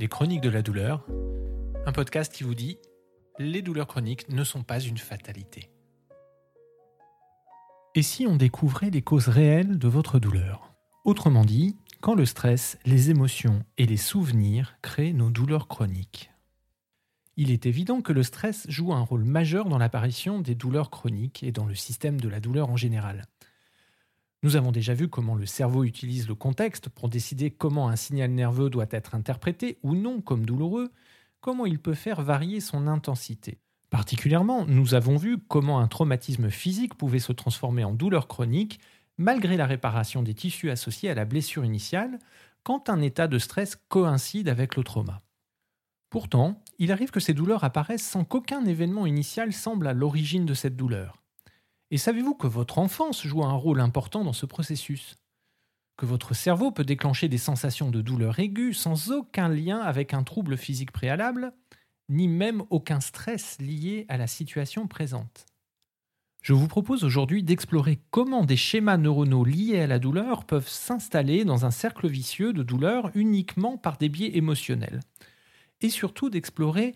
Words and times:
Les 0.00 0.06
chroniques 0.06 0.42
de 0.42 0.48
la 0.48 0.62
douleur, 0.62 1.04
un 1.84 1.90
podcast 1.90 2.32
qui 2.32 2.44
vous 2.44 2.54
dit 2.54 2.78
les 3.40 3.62
douleurs 3.62 3.88
chroniques 3.88 4.28
ne 4.28 4.44
sont 4.44 4.62
pas 4.62 4.78
une 4.78 4.96
fatalité. 4.96 5.72
Et 7.96 8.02
si 8.02 8.24
on 8.24 8.36
découvrait 8.36 8.90
les 8.90 9.02
causes 9.02 9.26
réelles 9.26 9.76
de 9.76 9.88
votre 9.88 10.20
douleur? 10.20 10.72
Autrement 11.04 11.44
dit, 11.44 11.76
quand 12.00 12.14
le 12.14 12.26
stress, 12.26 12.78
les 12.84 13.10
émotions 13.10 13.64
et 13.76 13.86
les 13.86 13.96
souvenirs 13.96 14.76
créent 14.82 15.12
nos 15.12 15.30
douleurs 15.30 15.66
chroniques. 15.66 16.30
Il 17.36 17.50
est 17.50 17.66
évident 17.66 18.00
que 18.00 18.12
le 18.12 18.22
stress 18.22 18.70
joue 18.70 18.92
un 18.92 19.00
rôle 19.00 19.24
majeur 19.24 19.68
dans 19.68 19.78
l'apparition 19.78 20.40
des 20.40 20.54
douleurs 20.54 20.90
chroniques 20.90 21.42
et 21.42 21.50
dans 21.50 21.66
le 21.66 21.74
système 21.74 22.20
de 22.20 22.28
la 22.28 22.38
douleur 22.38 22.70
en 22.70 22.76
général. 22.76 23.24
Nous 24.44 24.54
avons 24.54 24.70
déjà 24.70 24.94
vu 24.94 25.08
comment 25.08 25.34
le 25.34 25.46
cerveau 25.46 25.82
utilise 25.82 26.28
le 26.28 26.36
contexte 26.36 26.88
pour 26.88 27.08
décider 27.08 27.50
comment 27.50 27.88
un 27.88 27.96
signal 27.96 28.30
nerveux 28.30 28.70
doit 28.70 28.86
être 28.90 29.16
interprété 29.16 29.78
ou 29.82 29.96
non 29.96 30.20
comme 30.20 30.46
douloureux, 30.46 30.92
comment 31.40 31.66
il 31.66 31.80
peut 31.80 31.94
faire 31.94 32.22
varier 32.22 32.60
son 32.60 32.86
intensité. 32.86 33.58
Particulièrement, 33.90 34.64
nous 34.66 34.94
avons 34.94 35.16
vu 35.16 35.38
comment 35.38 35.80
un 35.80 35.88
traumatisme 35.88 36.50
physique 36.50 36.94
pouvait 36.94 37.18
se 37.18 37.32
transformer 37.32 37.82
en 37.82 37.94
douleur 37.94 38.28
chronique 38.28 38.78
malgré 39.16 39.56
la 39.56 39.66
réparation 39.66 40.22
des 40.22 40.34
tissus 40.34 40.70
associés 40.70 41.10
à 41.10 41.14
la 41.14 41.24
blessure 41.24 41.64
initiale 41.64 42.18
quand 42.62 42.90
un 42.90 43.00
état 43.00 43.26
de 43.26 43.38
stress 43.38 43.76
coïncide 43.88 44.48
avec 44.48 44.76
le 44.76 44.84
trauma. 44.84 45.22
Pourtant, 46.10 46.62
il 46.78 46.92
arrive 46.92 47.10
que 47.10 47.20
ces 47.20 47.34
douleurs 47.34 47.64
apparaissent 47.64 48.06
sans 48.06 48.24
qu'aucun 48.24 48.64
événement 48.64 49.06
initial 49.06 49.52
semble 49.52 49.88
à 49.88 49.92
l'origine 49.92 50.46
de 50.46 50.54
cette 50.54 50.76
douleur. 50.76 51.22
Et 51.90 51.96
savez-vous 51.96 52.34
que 52.34 52.46
votre 52.46 52.78
enfance 52.78 53.26
joue 53.26 53.44
un 53.44 53.54
rôle 53.54 53.80
important 53.80 54.22
dans 54.22 54.34
ce 54.34 54.44
processus? 54.44 55.16
Que 55.96 56.06
votre 56.06 56.34
cerveau 56.34 56.70
peut 56.70 56.84
déclencher 56.84 57.28
des 57.28 57.38
sensations 57.38 57.90
de 57.90 58.02
douleur 58.02 58.38
aiguë 58.38 58.74
sans 58.74 59.10
aucun 59.10 59.48
lien 59.48 59.80
avec 59.80 60.12
un 60.12 60.22
trouble 60.22 60.56
physique 60.56 60.92
préalable, 60.92 61.52
ni 62.10 62.28
même 62.28 62.62
aucun 62.70 63.00
stress 63.00 63.58
lié 63.60 64.04
à 64.08 64.18
la 64.18 64.26
situation 64.26 64.86
présente. 64.86 65.46
Je 66.42 66.52
vous 66.52 66.68
propose 66.68 67.04
aujourd'hui 67.04 67.42
d'explorer 67.42 67.98
comment 68.10 68.44
des 68.44 68.56
schémas 68.56 68.96
neuronaux 68.96 69.44
liés 69.44 69.80
à 69.80 69.86
la 69.86 69.98
douleur 69.98 70.44
peuvent 70.44 70.68
s'installer 70.68 71.44
dans 71.44 71.64
un 71.64 71.70
cercle 71.70 72.06
vicieux 72.06 72.52
de 72.52 72.62
douleur 72.62 73.10
uniquement 73.14 73.76
par 73.76 73.96
des 73.96 74.08
biais 74.08 74.36
émotionnels. 74.36 75.00
Et 75.80 75.90
surtout 75.90 76.30
d'explorer 76.30 76.94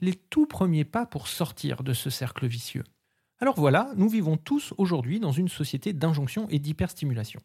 les 0.00 0.14
tout 0.14 0.46
premiers 0.46 0.84
pas 0.84 1.06
pour 1.06 1.28
sortir 1.28 1.82
de 1.84 1.92
ce 1.92 2.10
cercle 2.10 2.46
vicieux. 2.46 2.84
Alors 3.42 3.58
voilà, 3.58 3.90
nous 3.96 4.08
vivons 4.08 4.36
tous 4.36 4.72
aujourd'hui 4.78 5.18
dans 5.18 5.32
une 5.32 5.48
société 5.48 5.92
d'injonction 5.92 6.46
et 6.48 6.60
d'hyperstimulation. 6.60 7.40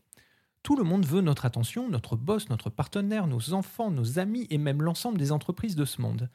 Tout 0.61 0.75
le 0.75 0.83
monde 0.83 1.07
veut 1.07 1.21
notre 1.21 1.47
attention, 1.47 1.89
notre 1.89 2.15
boss, 2.15 2.51
notre 2.51 2.69
partenaire, 2.69 3.25
nos 3.25 3.53
enfants, 3.53 3.89
nos 3.89 4.19
amis 4.19 4.45
et 4.51 4.59
même 4.59 4.83
l'ensemble 4.83 5.17
des 5.17 5.31
entreprises 5.31 5.75
de 5.75 5.85
ce 5.85 5.99
monde. 5.99 6.29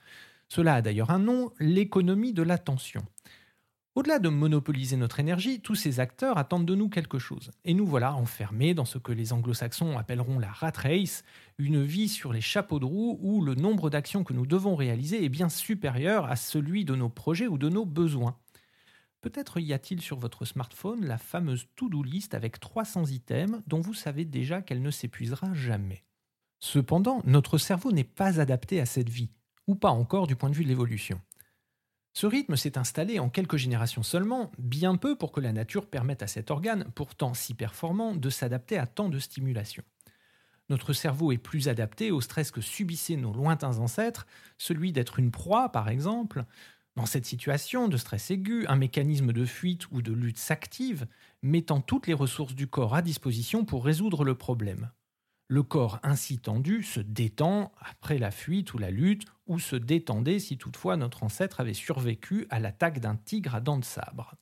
Cela 0.48 0.74
a 0.74 0.82
d'ailleurs 0.82 1.10
un 1.10 1.20
nom, 1.20 1.52
l'économie 1.60 2.32
de 2.32 2.42
l'attention. 2.42 3.02
Au-delà 3.94 4.19
de 4.19 4.30
monopoliser 4.30 4.96
notre 4.96 5.20
énergie, 5.20 5.60
tous 5.60 5.76
ces 5.76 6.00
acteurs 6.00 6.38
attendent 6.38 6.66
de 6.66 6.74
nous 6.74 6.88
quelque 6.88 7.20
chose. 7.20 7.52
Et 7.64 7.74
nous 7.74 7.86
voilà 7.86 8.16
enfermés 8.16 8.74
dans 8.74 8.84
ce 8.84 8.98
que 8.98 9.12
les 9.12 9.32
anglo-saxons 9.32 9.97
appelleront 9.97 10.41
la 10.41 10.50
rat 10.50 10.72
race, 10.74 11.22
une 11.58 11.84
vie 11.84 12.08
sur 12.08 12.32
les 12.32 12.41
chapeaux 12.41 12.80
de 12.80 12.84
roue 12.84 13.16
où 13.22 13.44
le 13.44 13.54
nombre 13.54 13.91
d'actions 13.91 14.24
que 14.24 14.32
nous 14.32 14.44
devons 14.44 14.74
réaliser 14.74 15.24
est 15.24 15.28
bien 15.28 15.48
supérieur 15.48 16.24
à 16.24 16.34
celui 16.34 16.84
de 16.84 16.97
nos 16.97 17.08
projets 17.08 17.47
ou 17.47 17.58
de 17.58 17.69
nos 17.69 17.86
besoins. 17.86 18.36
Peut-être 19.23 19.61
y 19.61 19.73
a-t-il 19.73 20.03
sur 20.03 20.19
votre 20.19 20.45
smartphone 20.45 21.06
la 21.06 21.17
fameuse 21.17 21.69
to-do 21.77 22.03
list 22.03 22.34
avec 22.34 22.59
300 22.59 23.06
items 23.06 23.62
dont 23.69 23.81
vous 23.81 23.95
savez 23.95 24.25
déjà 24.25 24.62
qu'elle 24.62 24.83
ne 24.83 24.91
s'épuisera 24.91 25.55
jamais. 25.55 26.05
Cependant, 26.59 27.23
notre 27.25 27.56
cerveau 27.56 27.93
n'est 27.93 28.03
pas 28.03 28.41
adapté 28.41 28.81
à 28.81 28.87
cette 28.87 29.09
vie, 29.09 29.31
ou 29.69 29.77
pas 29.77 29.91
encore 29.91 30.27
du 30.27 30.34
point 30.34 30.50
de 30.50 30.56
vue 30.56 30.65
de 30.65 30.69
l'évolution. 30.69 31.21
Ce 32.15 32.27
rythme 32.27 32.56
s'est 32.56 32.77
installé 32.77 33.21
en 33.21 33.31
quelques 33.31 33.56
générations 33.56 34.03
seulement, 34.03 34.50
bien 34.59 34.97
peu 34.97 35.16
pour 35.16 35.31
que 35.31 35.41
la 35.41 35.53
nature 35.53 35.88
permette 35.88 36.25
à 36.25 36.27
cet 36.27 36.50
organe, 36.50 36.91
pourtant 36.97 37.32
si 37.32 37.55
performant, 37.55 38.16
de 38.16 38.28
s'adapter 38.28 38.77
à 38.77 38.87
tant 38.87 39.09
de 39.09 39.21
stimulation. 39.21 39.84
Notre 40.69 40.93
cerveau 40.93 41.31
est 41.31 41.38
plus 41.38 41.69
adapté 41.69 42.11
au 42.11 42.21
stress 42.21 42.50
que 42.50 42.61
subissaient 42.61 43.16
nos 43.16 43.32
lointains 43.32 43.78
ancêtres, 43.78 44.27
celui 44.59 44.93
d'être 44.93 45.21
une 45.21 45.31
proie 45.31 45.71
par 45.71 45.88
exemple, 45.88 46.44
dans 46.94 47.06
cette 47.06 47.25
situation 47.25 47.88
de 47.88 47.97
stress 47.97 48.30
aigu, 48.30 48.66
un 48.69 48.76
mécanisme 48.76 49.32
de 49.32 49.44
fuite 49.47 49.91
ou 49.91 50.03
de 50.03 50.12
lutte 50.12 50.38
s'active, 50.38 51.06
mettant 51.42 51.80
toutes 51.80 52.06
les 52.06 52.12
ressources 52.14 52.54
du 52.54 52.66
corps 52.66 52.94
à 52.94 53.03
disposition 53.03 53.64
pour 53.64 53.84
résoudre 53.84 54.25
le 54.25 54.36
problème. 54.36 54.91
Le 55.48 55.62
corps 55.62 56.00
ainsi 56.02 56.38
tendu 56.38 56.82
se 56.82 57.00
détend 57.00 57.72
après 57.78 58.19
la 58.19 58.31
fuite 58.31 58.75
ou 58.75 58.78
la 58.78 58.91
lutte, 58.91 59.26
ou 59.47 59.58
se 59.58 59.76
détendait 59.76 60.38
si 60.38 60.58
toutefois 60.58 60.97
notre 60.97 61.22
ancêtre 61.25 61.60
avait 61.60 61.75
survécu 61.75 62.47
à 62.50 62.60
l'attaque 62.60 63.00
d'un 63.00 63.16
tigre 63.16 63.54
à 63.54 63.60
dents 63.60 63.78
de 63.78 63.84
sabre. 63.84 64.34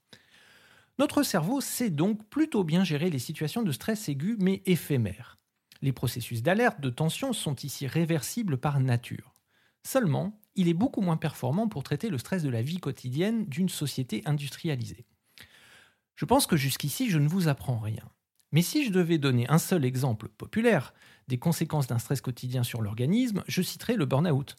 Notre 0.99 1.23
cerveau 1.23 1.61
sait 1.61 1.91
donc 1.91 2.29
plutôt 2.29 2.63
bien 2.63 2.85
gérer 2.85 3.11
les 3.11 3.19
situations 3.19 3.63
de 3.63 3.73
stress 3.73 4.09
aigu 4.09 4.37
mais 4.39 4.63
éphémères. 4.67 5.39
Les 5.83 5.93
processus 5.93 6.43
d'alerte, 6.43 6.81
de 6.81 6.91
tension 6.91 7.33
sont 7.33 7.57
ici 7.57 7.87
réversibles 7.87 8.59
par 8.59 8.81
nature. 8.81 9.35
Seulement, 9.83 10.40
il 10.55 10.69
est 10.69 10.75
beaucoup 10.75 11.01
moins 11.01 11.17
performant 11.17 11.69
pour 11.69 11.83
traiter 11.83 12.09
le 12.09 12.19
stress 12.19 12.43
de 12.43 12.49
la 12.49 12.63
vie 12.63 12.79
quotidienne 12.79 13.47
d'une 13.47 13.69
société 13.69 14.23
industrialisée. 14.25 15.07
Je 16.17 16.25
pense 16.25 16.47
que 16.47 16.57
jusqu'ici, 16.57 17.09
je 17.09 17.19
ne 17.19 17.29
vous 17.29 17.49
apprends 17.49 17.79
rien. 17.79 18.05
Mais 18.53 18.63
si 18.63 18.85
je 18.85 18.91
devais 18.91 19.19
donner 19.19 19.49
un 19.49 19.59
seul 19.59 19.85
exemple 19.85 20.29
populaire 20.29 20.93
des 21.29 21.39
conséquences 21.39 21.87
d'un 21.87 21.99
stress 21.99 22.21
quotidien 22.21 22.63
sur 22.63 22.83
l'organisme, 22.83 23.45
je 23.47 23.63
citerai 23.63 23.95
le 23.95 24.07
burn-out, 24.07 24.57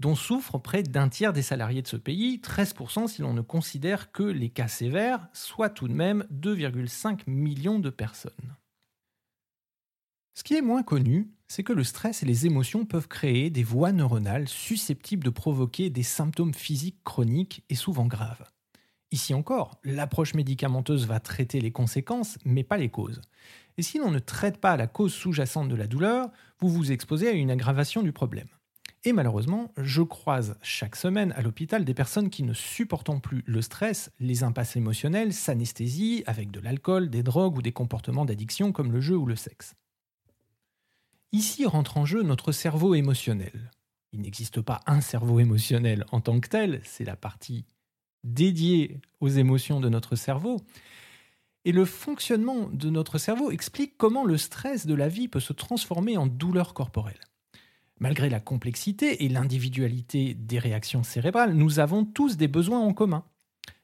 dont 0.00 0.14
souffrent 0.14 0.58
près 0.58 0.82
d'un 0.82 1.08
tiers 1.08 1.32
des 1.32 1.42
salariés 1.42 1.82
de 1.82 1.88
ce 1.88 1.96
pays, 1.96 2.38
13% 2.38 3.08
si 3.08 3.22
l'on 3.22 3.32
ne 3.32 3.40
considère 3.40 4.12
que 4.12 4.22
les 4.22 4.50
cas 4.50 4.68
sévères, 4.68 5.26
soit 5.32 5.70
tout 5.70 5.88
de 5.88 5.94
même 5.94 6.26
2,5 6.32 7.22
millions 7.26 7.78
de 7.78 7.90
personnes. 7.90 8.56
Ce 10.34 10.42
qui 10.42 10.54
est 10.54 10.62
moins 10.62 10.82
connu, 10.82 11.30
c'est 11.48 11.62
que 11.62 11.72
le 11.72 11.84
stress 11.84 12.22
et 12.22 12.26
les 12.26 12.46
émotions 12.46 12.84
peuvent 12.84 13.08
créer 13.08 13.50
des 13.50 13.62
voies 13.62 13.92
neuronales 13.92 14.48
susceptibles 14.48 15.24
de 15.24 15.30
provoquer 15.30 15.90
des 15.90 16.02
symptômes 16.02 16.54
physiques 16.54 17.02
chroniques 17.04 17.64
et 17.68 17.74
souvent 17.74 18.06
graves. 18.06 18.44
Ici 19.12 19.32
encore, 19.32 19.78
l'approche 19.84 20.34
médicamenteuse 20.34 21.06
va 21.06 21.20
traiter 21.20 21.60
les 21.60 21.70
conséquences, 21.70 22.36
mais 22.44 22.64
pas 22.64 22.78
les 22.78 22.88
causes. 22.88 23.20
Et 23.76 23.82
si 23.82 23.98
l'on 23.98 24.10
ne 24.10 24.18
traite 24.18 24.58
pas 24.58 24.76
la 24.76 24.86
cause 24.86 25.12
sous-jacente 25.12 25.68
de 25.68 25.76
la 25.76 25.86
douleur, 25.86 26.30
vous 26.58 26.68
vous 26.68 26.90
exposez 26.90 27.28
à 27.28 27.32
une 27.32 27.50
aggravation 27.50 28.02
du 28.02 28.12
problème. 28.12 28.48
Et 29.04 29.12
malheureusement, 29.12 29.70
je 29.76 30.00
croise 30.02 30.56
chaque 30.62 30.96
semaine 30.96 31.32
à 31.32 31.42
l'hôpital 31.42 31.84
des 31.84 31.94
personnes 31.94 32.30
qui 32.30 32.42
ne 32.42 32.54
supportant 32.54 33.20
plus 33.20 33.44
le 33.46 33.60
stress, 33.60 34.10
les 34.18 34.42
impasses 34.42 34.76
émotionnelles, 34.76 35.34
s'anesthésient 35.34 36.22
avec 36.26 36.50
de 36.50 36.58
l'alcool, 36.58 37.10
des 37.10 37.22
drogues 37.22 37.58
ou 37.58 37.62
des 37.62 37.72
comportements 37.72 38.24
d'addiction 38.24 38.72
comme 38.72 38.92
le 38.92 39.02
jeu 39.02 39.16
ou 39.16 39.26
le 39.26 39.36
sexe. 39.36 39.74
Ici 41.34 41.66
rentre 41.66 41.96
en 41.96 42.04
jeu 42.04 42.22
notre 42.22 42.52
cerveau 42.52 42.94
émotionnel. 42.94 43.72
Il 44.12 44.20
n'existe 44.20 44.60
pas 44.60 44.82
un 44.86 45.00
cerveau 45.00 45.40
émotionnel 45.40 46.04
en 46.12 46.20
tant 46.20 46.38
que 46.38 46.48
tel, 46.48 46.80
c'est 46.84 47.02
la 47.02 47.16
partie 47.16 47.64
dédiée 48.22 49.00
aux 49.18 49.26
émotions 49.26 49.80
de 49.80 49.88
notre 49.88 50.14
cerveau. 50.14 50.60
Et 51.64 51.72
le 51.72 51.86
fonctionnement 51.86 52.68
de 52.72 52.88
notre 52.88 53.18
cerveau 53.18 53.50
explique 53.50 53.96
comment 53.96 54.22
le 54.22 54.36
stress 54.36 54.86
de 54.86 54.94
la 54.94 55.08
vie 55.08 55.26
peut 55.26 55.40
se 55.40 55.52
transformer 55.52 56.16
en 56.16 56.28
douleur 56.28 56.72
corporelle. 56.72 57.18
Malgré 57.98 58.30
la 58.30 58.38
complexité 58.38 59.24
et 59.24 59.28
l'individualité 59.28 60.34
des 60.34 60.60
réactions 60.60 61.02
cérébrales, 61.02 61.54
nous 61.54 61.80
avons 61.80 62.04
tous 62.04 62.36
des 62.36 62.46
besoins 62.46 62.78
en 62.78 62.92
commun. 62.94 63.24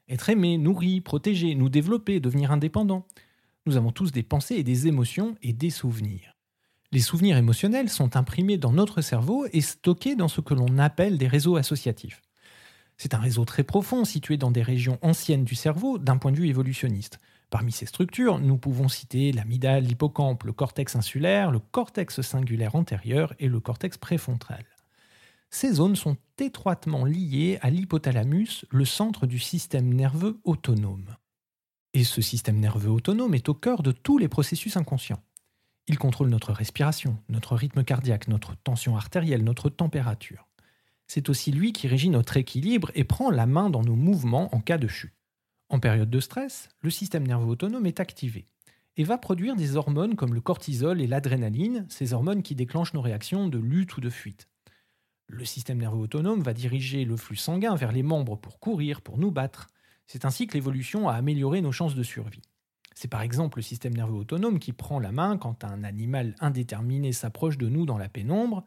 Être 0.07 0.29
aimé, 0.29 0.57
nourri, 0.57 1.01
protégé, 1.01 1.53
nous 1.55 1.67
développer, 1.67 2.21
devenir 2.21 2.53
indépendant. 2.53 3.05
Nous 3.65 3.75
avons 3.75 3.91
tous 3.91 4.13
des 4.13 4.23
pensées 4.23 4.55
et 4.55 4.63
des 4.63 4.87
émotions 4.87 5.35
et 5.41 5.51
des 5.51 5.69
souvenirs. 5.69 6.37
Les 6.93 6.99
souvenirs 6.99 7.37
émotionnels 7.37 7.89
sont 7.89 8.17
imprimés 8.17 8.57
dans 8.57 8.73
notre 8.73 8.99
cerveau 8.99 9.45
et 9.53 9.61
stockés 9.61 10.17
dans 10.17 10.27
ce 10.27 10.41
que 10.41 10.53
l'on 10.53 10.77
appelle 10.77 11.17
des 11.17 11.29
réseaux 11.29 11.55
associatifs. 11.55 12.21
C'est 12.97 13.13
un 13.13 13.19
réseau 13.19 13.45
très 13.45 13.63
profond 13.63 14.03
situé 14.03 14.35
dans 14.35 14.51
des 14.51 14.61
régions 14.61 14.99
anciennes 15.01 15.45
du 15.45 15.55
cerveau 15.55 15.97
d'un 15.97 16.17
point 16.17 16.33
de 16.33 16.37
vue 16.37 16.49
évolutionniste. 16.49 17.19
Parmi 17.49 17.71
ces 17.71 17.85
structures, 17.85 18.39
nous 18.39 18.57
pouvons 18.57 18.89
citer 18.89 19.31
l'amygdale, 19.31 19.85
l'hippocampe, 19.85 20.43
le 20.43 20.51
cortex 20.51 20.97
insulaire, 20.97 21.49
le 21.49 21.59
cortex 21.59 22.21
singulaire 22.21 22.75
antérieur 22.75 23.33
et 23.39 23.47
le 23.47 23.61
cortex 23.61 23.97
préfrontal. 23.97 24.65
Ces 25.49 25.73
zones 25.73 25.95
sont 25.95 26.17
étroitement 26.39 27.05
liées 27.05 27.57
à 27.61 27.69
l'hypothalamus, 27.69 28.65
le 28.69 28.85
centre 28.85 29.27
du 29.27 29.39
système 29.39 29.93
nerveux 29.93 30.41
autonome. 30.43 31.15
Et 31.93 32.03
ce 32.03 32.21
système 32.21 32.59
nerveux 32.59 32.91
autonome 32.91 33.33
est 33.33 33.47
au 33.47 33.53
cœur 33.53 33.81
de 33.81 33.93
tous 33.93 34.17
les 34.17 34.27
processus 34.27 34.75
inconscients. 34.75 35.23
Il 35.87 35.97
contrôle 35.97 36.29
notre 36.29 36.53
respiration, 36.53 37.17
notre 37.29 37.55
rythme 37.55 37.83
cardiaque, 37.83 38.27
notre 38.27 38.55
tension 38.55 38.95
artérielle, 38.95 39.43
notre 39.43 39.69
température. 39.69 40.47
C'est 41.07 41.29
aussi 41.29 41.51
lui 41.51 41.73
qui 41.73 41.87
régit 41.87 42.09
notre 42.09 42.37
équilibre 42.37 42.91
et 42.95 43.03
prend 43.03 43.31
la 43.31 43.45
main 43.45 43.69
dans 43.69 43.83
nos 43.83 43.95
mouvements 43.95 44.53
en 44.55 44.61
cas 44.61 44.77
de 44.77 44.87
chute. 44.87 45.13
En 45.69 45.79
période 45.79 46.09
de 46.09 46.19
stress, 46.19 46.69
le 46.81 46.89
système 46.89 47.27
nerveux 47.27 47.47
autonome 47.47 47.85
est 47.85 47.99
activé 47.99 48.45
et 48.97 49.03
va 49.03 49.17
produire 49.17 49.55
des 49.55 49.75
hormones 49.75 50.15
comme 50.15 50.33
le 50.33 50.41
cortisol 50.41 51.01
et 51.01 51.07
l'adrénaline, 51.07 51.85
ces 51.89 52.13
hormones 52.13 52.43
qui 52.43 52.55
déclenchent 52.55 52.93
nos 52.93 53.01
réactions 53.01 53.47
de 53.47 53.57
lutte 53.57 53.97
ou 53.97 54.01
de 54.01 54.09
fuite. 54.09 54.47
Le 55.27 55.45
système 55.45 55.77
nerveux 55.77 56.01
autonome 56.01 56.41
va 56.41 56.53
diriger 56.53 57.05
le 57.05 57.15
flux 57.15 57.37
sanguin 57.37 57.75
vers 57.75 57.93
les 57.93 58.03
membres 58.03 58.35
pour 58.35 58.59
courir, 58.59 59.01
pour 59.01 59.17
nous 59.17 59.31
battre. 59.31 59.67
C'est 60.07 60.25
ainsi 60.25 60.45
que 60.45 60.53
l'évolution 60.53 61.07
a 61.07 61.13
amélioré 61.13 61.61
nos 61.61 61.71
chances 61.71 61.95
de 61.95 62.03
survie. 62.03 62.41
C'est 62.95 63.07
par 63.07 63.21
exemple 63.21 63.59
le 63.59 63.63
système 63.63 63.93
nerveux 63.93 64.15
autonome 64.15 64.59
qui 64.59 64.73
prend 64.73 64.99
la 64.99 65.11
main 65.11 65.37
quand 65.37 65.63
un 65.63 65.83
animal 65.83 66.35
indéterminé 66.39 67.13
s'approche 67.13 67.57
de 67.57 67.69
nous 67.69 67.85
dans 67.85 67.97
la 67.97 68.09
pénombre, 68.09 68.65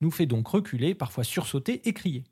nous 0.00 0.10
fait 0.10 0.26
donc 0.26 0.48
reculer, 0.48 0.94
parfois 0.94 1.24
sursauter 1.24 1.86
et 1.88 1.92
crier. 1.92 2.24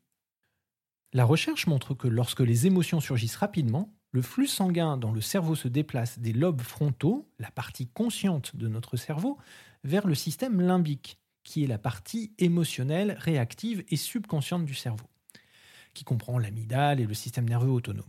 La 1.13 1.25
recherche 1.25 1.67
montre 1.67 1.95
que 1.95 2.09
lorsque 2.09 2.41
les 2.41 2.67
émotions 2.67 3.01
surgissent 3.01 3.37
rapidement, 3.37 3.93
le 4.13 4.23
flux 4.23 4.47
sanguin 4.47 4.97
dans 4.97 5.13
le 5.13 5.21
cerveau 5.21 5.55
se 5.55 5.69
déplace 5.69 6.19
des 6.19 6.33
lobes 6.33 6.63
frontaux, 6.63 7.29
la 7.39 7.51
partie 7.51 7.87
consciente 7.87 8.57
de 8.57 8.69
notre 8.69 8.97
cerveau, 8.97 9.39
vers 9.85 10.07
le 10.07 10.15
système 10.15 10.61
limbique, 10.61 11.19
qui 11.43 11.65
est 11.65 11.69
la 11.69 11.79
partie 11.79 12.33
émotionnelle, 12.39 13.17
réactive 13.19 13.85
et 13.89 13.97
subconsciente 13.97 14.65
du 14.65 14.75
cerveau, 14.75 15.07
qui 15.95 16.05
comprend 16.05 16.39
l'amygdale 16.39 17.01
et 17.01 17.07
le 17.07 17.15
système 17.15 17.49
nerveux 17.49 17.71
autonome. 17.71 18.05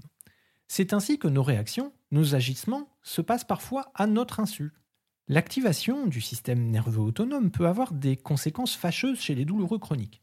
C'est 0.67 0.93
ainsi 0.93 1.19
que 1.19 1.27
nos 1.27 1.43
réactions, 1.43 1.93
nos 2.11 2.35
agissements, 2.35 2.89
se 3.07 3.21
passent 3.21 3.45
parfois 3.45 3.91
à 3.95 4.05
notre 4.05 4.39
insu. 4.39 4.73
L'activation 5.29 6.07
du 6.07 6.21
système 6.21 6.69
nerveux 6.69 7.01
autonome 7.01 7.51
peut 7.51 7.67
avoir 7.67 7.93
des 7.93 8.17
conséquences 8.17 8.75
fâcheuses 8.75 9.19
chez 9.19 9.33
les 9.33 9.45
douloureux 9.45 9.79
chroniques. 9.79 10.21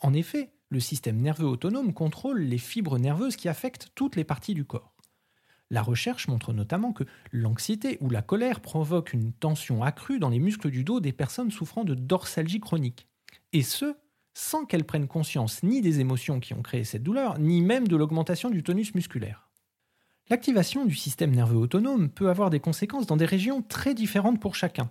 En 0.00 0.14
effet, 0.14 0.52
le 0.70 0.80
système 0.80 1.20
nerveux 1.20 1.46
autonome 1.46 1.92
contrôle 1.92 2.40
les 2.40 2.58
fibres 2.58 2.98
nerveuses 2.98 3.36
qui 3.36 3.48
affectent 3.48 3.90
toutes 3.94 4.16
les 4.16 4.24
parties 4.24 4.54
du 4.54 4.64
corps. 4.64 4.94
La 5.70 5.82
recherche 5.82 6.28
montre 6.28 6.52
notamment 6.52 6.92
que 6.92 7.04
l'anxiété 7.32 7.98
ou 8.00 8.08
la 8.10 8.22
colère 8.22 8.60
provoquent 8.60 9.12
une 9.12 9.32
tension 9.32 9.82
accrue 9.82 10.18
dans 10.18 10.28
les 10.28 10.38
muscles 10.38 10.70
du 10.70 10.84
dos 10.84 11.00
des 11.00 11.12
personnes 11.12 11.50
souffrant 11.50 11.84
de 11.84 11.94
dorsalgie 11.94 12.60
chronique. 12.60 13.08
Et 13.52 13.62
ce, 13.62 13.94
sans 14.34 14.64
qu'elles 14.64 14.84
prennent 14.84 15.08
conscience 15.08 15.62
ni 15.62 15.82
des 15.82 16.00
émotions 16.00 16.40
qui 16.40 16.54
ont 16.54 16.62
créé 16.62 16.84
cette 16.84 17.02
douleur, 17.02 17.38
ni 17.38 17.60
même 17.60 17.88
de 17.88 17.96
l'augmentation 17.96 18.50
du 18.50 18.62
tonus 18.62 18.94
musculaire. 18.94 19.41
L'activation 20.30 20.84
du 20.84 20.94
système 20.94 21.32
nerveux 21.32 21.56
autonome 21.56 22.08
peut 22.08 22.30
avoir 22.30 22.50
des 22.50 22.60
conséquences 22.60 23.06
dans 23.06 23.16
des 23.16 23.26
régions 23.26 23.62
très 23.62 23.94
différentes 23.94 24.40
pour 24.40 24.54
chacun. 24.54 24.90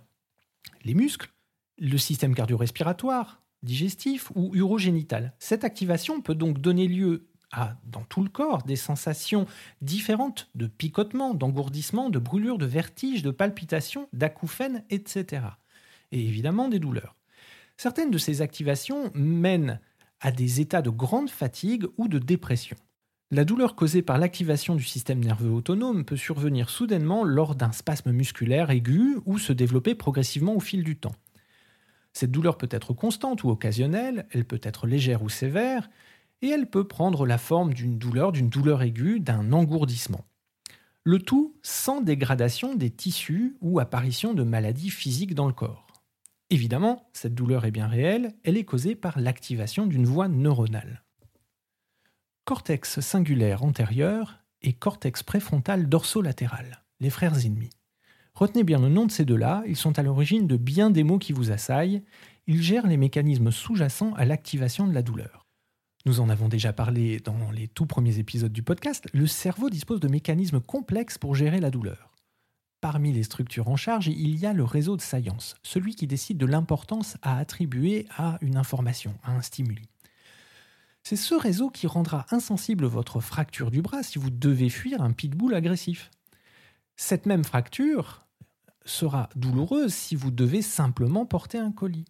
Les 0.84 0.94
muscles, 0.94 1.32
le 1.78 1.98
système 1.98 2.34
cardio-respiratoire, 2.34 3.42
digestif 3.62 4.30
ou 4.34 4.54
urogénital. 4.54 5.32
Cette 5.38 5.64
activation 5.64 6.20
peut 6.20 6.34
donc 6.34 6.58
donner 6.58 6.86
lieu 6.86 7.28
à, 7.52 7.76
dans 7.84 8.04
tout 8.04 8.22
le 8.22 8.30
corps, 8.30 8.62
des 8.62 8.76
sensations 8.76 9.46
différentes 9.82 10.50
de 10.54 10.66
picotement, 10.66 11.34
d'engourdissement, 11.34 12.10
de 12.10 12.18
brûlure, 12.18 12.58
de 12.58 12.66
vertige, 12.66 13.22
de 13.22 13.30
palpitation, 13.30 14.08
d'acouphènes, 14.12 14.84
etc. 14.90 15.42
Et 16.12 16.20
évidemment 16.20 16.68
des 16.68 16.78
douleurs. 16.78 17.16
Certaines 17.76 18.10
de 18.10 18.18
ces 18.18 18.42
activations 18.42 19.10
mènent 19.14 19.80
à 20.20 20.30
des 20.30 20.60
états 20.60 20.82
de 20.82 20.90
grande 20.90 21.30
fatigue 21.30 21.86
ou 21.98 22.08
de 22.08 22.18
dépression. 22.18 22.76
La 23.34 23.46
douleur 23.46 23.76
causée 23.76 24.02
par 24.02 24.18
l'activation 24.18 24.74
du 24.74 24.84
système 24.84 25.24
nerveux 25.24 25.48
autonome 25.48 26.04
peut 26.04 26.18
survenir 26.18 26.68
soudainement 26.68 27.24
lors 27.24 27.54
d'un 27.54 27.72
spasme 27.72 28.12
musculaire 28.12 28.68
aigu 28.68 29.16
ou 29.24 29.38
se 29.38 29.54
développer 29.54 29.94
progressivement 29.94 30.54
au 30.54 30.60
fil 30.60 30.84
du 30.84 30.98
temps. 30.98 31.14
Cette 32.12 32.30
douleur 32.30 32.58
peut 32.58 32.68
être 32.70 32.92
constante 32.92 33.42
ou 33.42 33.48
occasionnelle, 33.48 34.26
elle 34.32 34.44
peut 34.44 34.60
être 34.62 34.86
légère 34.86 35.22
ou 35.22 35.30
sévère, 35.30 35.88
et 36.42 36.48
elle 36.48 36.68
peut 36.68 36.86
prendre 36.86 37.24
la 37.24 37.38
forme 37.38 37.72
d'une 37.72 37.96
douleur, 37.96 38.32
d'une 38.32 38.50
douleur 38.50 38.82
aiguë, 38.82 39.20
d'un 39.20 39.50
engourdissement. 39.54 40.26
Le 41.02 41.18
tout 41.18 41.56
sans 41.62 42.02
dégradation 42.02 42.74
des 42.74 42.90
tissus 42.90 43.56
ou 43.62 43.80
apparition 43.80 44.34
de 44.34 44.42
maladies 44.42 44.90
physiques 44.90 45.34
dans 45.34 45.46
le 45.46 45.54
corps. 45.54 45.86
Évidemment, 46.50 47.08
cette 47.14 47.34
douleur 47.34 47.64
est 47.64 47.70
bien 47.70 47.88
réelle, 47.88 48.34
elle 48.44 48.58
est 48.58 48.66
causée 48.66 48.94
par 48.94 49.18
l'activation 49.18 49.86
d'une 49.86 50.04
voie 50.04 50.28
neuronale 50.28 51.02
cortex 52.44 53.00
singulaire 53.00 53.62
antérieur 53.62 54.40
et 54.62 54.72
cortex 54.72 55.22
préfrontal 55.22 55.88
dorsolatéral, 55.88 56.82
les 57.00 57.10
frères 57.10 57.44
ennemis. 57.44 57.70
Retenez 58.34 58.64
bien 58.64 58.80
le 58.80 58.88
nom 58.88 59.06
de 59.06 59.12
ces 59.12 59.24
deux-là, 59.24 59.62
ils 59.66 59.76
sont 59.76 59.98
à 59.98 60.02
l'origine 60.02 60.46
de 60.46 60.56
bien 60.56 60.90
des 60.90 61.04
maux 61.04 61.18
qui 61.18 61.32
vous 61.32 61.52
assaillent, 61.52 62.02
ils 62.46 62.62
gèrent 62.62 62.86
les 62.86 62.96
mécanismes 62.96 63.52
sous-jacents 63.52 64.14
à 64.14 64.24
l'activation 64.24 64.88
de 64.88 64.92
la 64.92 65.02
douleur. 65.02 65.46
Nous 66.04 66.18
en 66.18 66.28
avons 66.28 66.48
déjà 66.48 66.72
parlé 66.72 67.20
dans 67.20 67.52
les 67.52 67.68
tout 67.68 67.86
premiers 67.86 68.18
épisodes 68.18 68.52
du 68.52 68.64
podcast, 68.64 69.06
le 69.12 69.28
cerveau 69.28 69.70
dispose 69.70 70.00
de 70.00 70.08
mécanismes 70.08 70.60
complexes 70.60 71.18
pour 71.18 71.36
gérer 71.36 71.60
la 71.60 71.70
douleur. 71.70 72.10
Parmi 72.80 73.12
les 73.12 73.22
structures 73.22 73.68
en 73.68 73.76
charge, 73.76 74.08
il 74.08 74.36
y 74.40 74.46
a 74.46 74.52
le 74.52 74.64
réseau 74.64 74.96
de 74.96 75.02
science, 75.02 75.54
celui 75.62 75.94
qui 75.94 76.08
décide 76.08 76.38
de 76.38 76.46
l'importance 76.46 77.16
à 77.22 77.38
attribuer 77.38 78.06
à 78.16 78.38
une 78.40 78.56
information, 78.56 79.14
à 79.22 79.30
un 79.30 79.42
stimuli. 79.42 79.91
C'est 81.02 81.16
ce 81.16 81.34
réseau 81.34 81.68
qui 81.68 81.86
rendra 81.86 82.26
insensible 82.30 82.86
votre 82.86 83.20
fracture 83.20 83.70
du 83.70 83.82
bras 83.82 84.02
si 84.02 84.18
vous 84.18 84.30
devez 84.30 84.68
fuir 84.68 85.02
un 85.02 85.12
pitbull 85.12 85.54
agressif. 85.54 86.10
Cette 86.96 87.26
même 87.26 87.44
fracture 87.44 88.24
sera 88.84 89.28
douloureuse 89.34 89.92
si 89.92 90.14
vous 90.14 90.30
devez 90.30 90.62
simplement 90.62 91.26
porter 91.26 91.58
un 91.58 91.72
colis. 91.72 92.04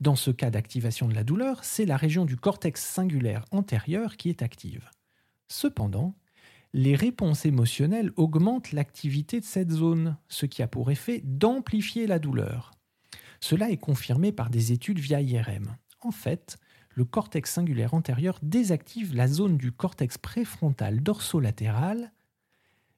Dans 0.00 0.16
ce 0.16 0.32
cas 0.32 0.50
d'activation 0.50 1.06
de 1.06 1.14
la 1.14 1.22
douleur, 1.22 1.64
c'est 1.64 1.86
la 1.86 1.96
région 1.96 2.24
du 2.24 2.36
cortex 2.36 2.84
singulaire 2.84 3.44
antérieur 3.52 4.16
qui 4.16 4.28
est 4.28 4.42
active. 4.42 4.90
Cependant, 5.48 6.16
les 6.72 6.96
réponses 6.96 7.46
émotionnelles 7.46 8.10
augmentent 8.16 8.72
l'activité 8.72 9.38
de 9.38 9.44
cette 9.44 9.70
zone, 9.70 10.16
ce 10.28 10.46
qui 10.46 10.62
a 10.62 10.66
pour 10.66 10.90
effet 10.90 11.20
d'amplifier 11.24 12.08
la 12.08 12.18
douleur. 12.18 12.72
Cela 13.38 13.70
est 13.70 13.76
confirmé 13.76 14.32
par 14.32 14.50
des 14.50 14.72
études 14.72 14.98
via 14.98 15.20
IRM. 15.20 15.76
En 16.00 16.10
fait, 16.10 16.58
le 16.94 17.04
cortex 17.04 17.52
singulaire 17.52 17.94
antérieur 17.94 18.38
désactive 18.42 19.14
la 19.14 19.26
zone 19.26 19.56
du 19.58 19.72
cortex 19.72 20.16
préfrontal 20.16 21.02
dorsolatéral, 21.02 22.12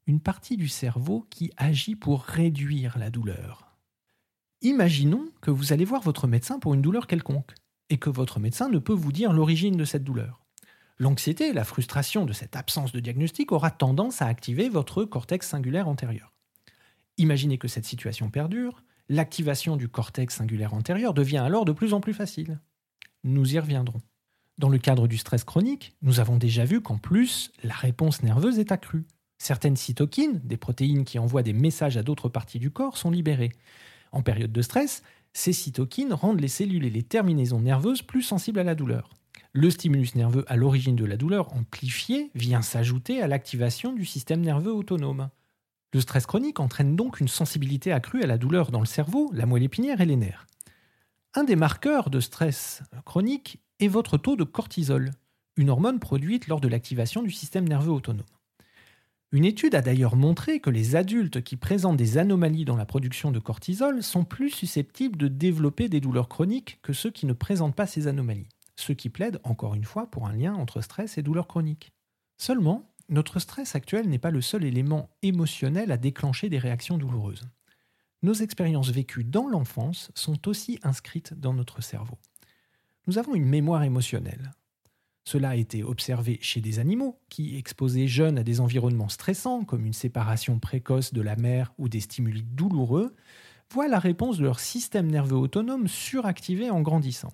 une 0.07 0.21
partie 0.21 0.57
du 0.57 0.69
cerveau 0.69 1.27
qui 1.31 1.51
agit 1.57 1.97
pour 1.97 2.23
réduire 2.23 2.99
la 2.99 3.11
douleur. 3.11 3.77
Imaginons 4.63 5.29
que 5.41 5.51
vous 5.51 5.73
allez 5.73 5.85
voir 5.85 6.03
votre 6.03 6.27
médecin 6.27 6.59
pour 6.59 6.75
une 6.75 6.83
douleur 6.83 7.07
quelconque 7.07 7.55
et 7.91 7.99
que 7.99 8.11
votre 8.11 8.39
médecin 8.39 8.69
ne 8.69 8.79
peut 8.79 8.93
vous 8.93 9.13
dire 9.13 9.33
l'origine 9.33 9.77
de 9.77 9.85
cette 9.85 10.05
douleur. 10.05 10.45
L'anxiété 10.99 11.53
la 11.53 11.65
frustration 11.65 12.25
de 12.25 12.33
cette 12.33 12.57
absence 12.57 12.93
de 12.93 13.01
diagnostic 13.01 13.53
aura 13.53 13.71
tendance 13.71 14.23
à 14.23 14.27
activer 14.27 14.69
votre 14.69 15.05
cortex 15.05 15.49
singulaire 15.49 15.89
antérieur. 15.89 16.33
Imaginez 17.19 17.59
que 17.59 17.69
cette 17.69 17.85
situation 17.85 18.31
perdure, 18.31 18.83
l'activation 19.09 19.77
du 19.77 19.89
cortex 19.89 20.37
singulaire 20.37 20.75
antérieur 20.75 21.15
devient 21.15 21.39
alors 21.39 21.65
de 21.65 21.73
plus 21.73 21.93
en 21.93 22.01
plus 22.01 22.15
facile. 22.15 22.61
Nous 23.27 23.55
y 23.55 23.59
reviendrons. 23.59 24.01
Dans 24.57 24.69
le 24.69 24.79
cadre 24.79 25.09
du 25.09 25.19
stress 25.19 25.43
chronique, 25.43 25.97
nous 26.01 26.21
avons 26.21 26.37
déjà 26.37 26.65
vu 26.65 26.81
qu'en 26.81 26.97
plus, 26.97 27.51
la 27.65 27.75
réponse 27.75 28.23
nerveuse 28.23 28.61
est 28.61 28.71
accrue. 28.71 29.05
Certaines 29.39 29.75
cytokines, 29.75 30.41
des 30.45 30.57
protéines 30.57 31.05
qui 31.05 31.19
envoient 31.19 31.43
des 31.43 31.53
messages 31.53 31.97
à 31.97 32.05
d'autres 32.05 32.29
parties 32.29 32.61
du 32.61 32.71
corps, 32.71 32.97
sont 32.97 33.11
libérées. 33.11 33.51
En 34.13 34.23
période 34.23 34.53
de 34.53 34.63
stress, 34.63 35.03
ces 35.33 35.53
cytokines 35.53 36.13
rendent 36.13 36.41
les 36.41 36.47
cellules 36.47 36.85
et 36.85 36.91
les 36.91 37.03
terminaisons 37.03 37.59
nerveuses 37.59 38.01
plus 38.01 38.23
sensibles 38.23 38.61
à 38.61 38.65
la 38.65 38.77
douleur. 38.77 39.11
Le 39.53 39.71
stimulus 39.71 40.15
nerveux 40.15 40.45
à 40.47 40.55
l'origine 40.55 40.95
de 40.95 41.05
la 41.05 41.17
douleur 41.17 41.53
amplifié 41.53 42.31
vient 42.37 42.63
s'ajouter 42.63 43.23
à 43.23 43.27
l'activation 43.27 43.93
du 43.93 44.05
système 44.05 44.41
nerveux 44.41 44.73
autonome. 44.73 45.31
Le 45.93 46.01
stress 46.01 46.27
chronique 46.27 46.61
entraîne 46.61 46.95
donc 46.95 47.19
une 47.19 47.27
sensibilité 47.27 47.91
accrue 47.91 48.23
à 48.23 48.29
la 48.29 48.39
douleur 48.39 48.71
dans 48.71 48.81
le 48.81 48.87
cerveau, 48.87 49.33
la 49.33 49.47
moelle 49.47 49.65
épinière 49.65 50.01
et 50.01 50.07
les 50.07 50.15
nerfs. 50.15 50.47
Un 51.39 51.45
des 51.45 51.55
marqueurs 51.55 52.09
de 52.09 52.19
stress 52.19 52.83
chronique 53.05 53.61
est 53.79 53.89
votre 53.89 54.17
taux 54.17 54.37
de 54.37 54.45
cortisol, 54.45 55.11
une 55.59 55.69
hormone 55.69 56.01
produite 56.01 56.49
lors 56.49 56.63
de 56.63 56.69
l'activation 56.69 57.23
du 57.23 57.31
système 57.31 57.69
nerveux 57.69 57.93
autonome. 57.93 58.25
Une 59.33 59.45
étude 59.45 59.75
a 59.75 59.83
d'ailleurs 59.83 60.17
montré 60.17 60.61
que 60.61 60.71
les 60.71 60.97
adultes 60.97 61.43
qui 61.43 61.57
présentent 61.57 61.99
des 61.99 62.17
anomalies 62.17 62.65
dans 62.65 62.75
la 62.75 62.87
production 62.87 63.33
de 63.33 63.39
cortisol 63.39 64.03
sont 64.03 64.25
plus 64.25 64.49
susceptibles 64.49 65.19
de 65.19 65.29
développer 65.29 65.91
des 65.91 66.01
douleurs 66.01 66.31
chroniques 66.31 66.79
que 66.81 66.95
ceux 66.95 67.11
qui 67.11 67.27
ne 67.27 67.35
présentent 67.35 67.77
pas 67.77 67.87
ces 67.87 68.07
anomalies, 68.07 68.49
ce 68.77 68.95
qui 68.95 69.11
plaide 69.11 69.39
encore 69.45 69.75
une 69.75 69.85
fois 69.85 70.11
pour 70.11 70.27
un 70.27 70.33
lien 70.33 70.55
entre 70.55 70.81
stress 70.81 71.19
et 71.19 71.23
douleurs 71.23 71.49
chroniques. 71.49 71.93
Seulement, 72.39 72.91
notre 73.11 73.41
stress 73.41 73.75
actuel 73.75 74.09
n'est 74.09 74.19
pas 74.19 74.31
le 74.31 74.41
seul 74.41 74.65
élément 74.65 75.11
émotionnel 75.21 75.93
à 75.93 75.99
déclencher 75.99 76.49
des 76.49 76.59
réactions 76.59 76.97
douloureuses 76.97 77.47
nos 78.23 78.35
expériences 78.35 78.91
vécues 78.91 79.25
dans 79.25 79.49
l'enfance 79.49 80.11
sont 80.15 80.49
aussi 80.49 80.79
inscrites 80.83 81.35
dans 81.35 81.55
notre 81.55 81.83
cerveau. 81.83 82.19
Nous 83.07 83.19
avons 83.19 83.35
une 83.35 83.47
mémoire 83.47 83.85
émotionnelle. 83.85 84.53
Cela 85.25 85.51
a 85.51 85.57
été 85.57 85.83
observé 85.83 86.39
chez 86.41 86.61
des 86.61 86.79
animaux 86.79 87.19
qui, 87.29 87.57
exposés 87.57 88.07
jeunes 88.07 88.39
à 88.39 88.45
des 88.45 88.61
environnements 88.61 89.09
stressants 89.09 89.65
comme 89.65 89.85
une 89.85 89.93
séparation 89.93 90.59
précoce 90.59 91.13
de 91.13 91.21
la 91.21 91.37
mère 91.37 91.73
ou 91.79 91.89
des 91.89 92.01
stimuli 92.01 92.45
douloureux, 92.45 93.15
voient 93.71 93.89
la 93.89 93.99
réponse 93.99 94.39
de 94.39 94.45
leur 94.45 94.61
système 94.61 95.11
nerveux 95.11 95.37
autonome 95.37 95.89
suractivé 95.89 96.71
en 96.71 96.81
grandissant. 96.81 97.33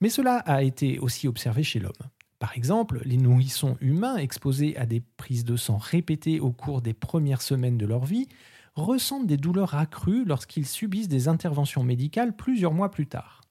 Mais 0.00 0.08
cela 0.08 0.38
a 0.38 0.62
été 0.62 0.98
aussi 0.98 1.28
observé 1.28 1.62
chez 1.62 1.78
l'homme. 1.78 1.92
Par 2.40 2.56
exemple, 2.56 3.00
les 3.04 3.16
nourrissons 3.16 3.76
humains 3.80 4.16
exposés 4.16 4.76
à 4.76 4.84
des 4.84 5.00
prises 5.16 5.44
de 5.44 5.56
sang 5.56 5.76
répétées 5.76 6.40
au 6.40 6.50
cours 6.50 6.82
des 6.82 6.94
premières 6.94 7.42
semaines 7.42 7.78
de 7.78 7.86
leur 7.86 8.04
vie 8.04 8.28
ressentent 8.74 9.26
des 9.26 9.36
douleurs 9.36 9.74
accrues 9.74 10.24
lorsqu'ils 10.24 10.66
subissent 10.66 11.08
des 11.08 11.28
interventions 11.28 11.84
médicales 11.84 12.36
plusieurs 12.36 12.74
mois 12.74 12.90
plus 12.90 13.06
tard. 13.06 13.42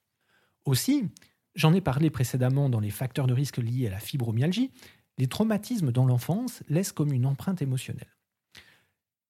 Aussi, 0.65 1.10
J'en 1.56 1.74
ai 1.74 1.82
parlé 1.82 2.10
précédemment 2.10 2.70
dans 2.70 2.80
les 2.80 2.89
facteurs 2.89 3.27
de 3.27 3.34
risque 3.34 3.58
liés 3.58 3.88
à 3.88 3.92
la 3.92 4.00
fibromyalgie. 4.00 4.72
Les 5.18 5.27
traumatismes 5.27 5.92
dans 5.92 6.06
l'enfance 6.06 6.63
laissent 6.68 6.92
comme 6.92 7.13
une 7.13 7.27
empreinte 7.27 7.62
émotionnelle. 7.62 8.18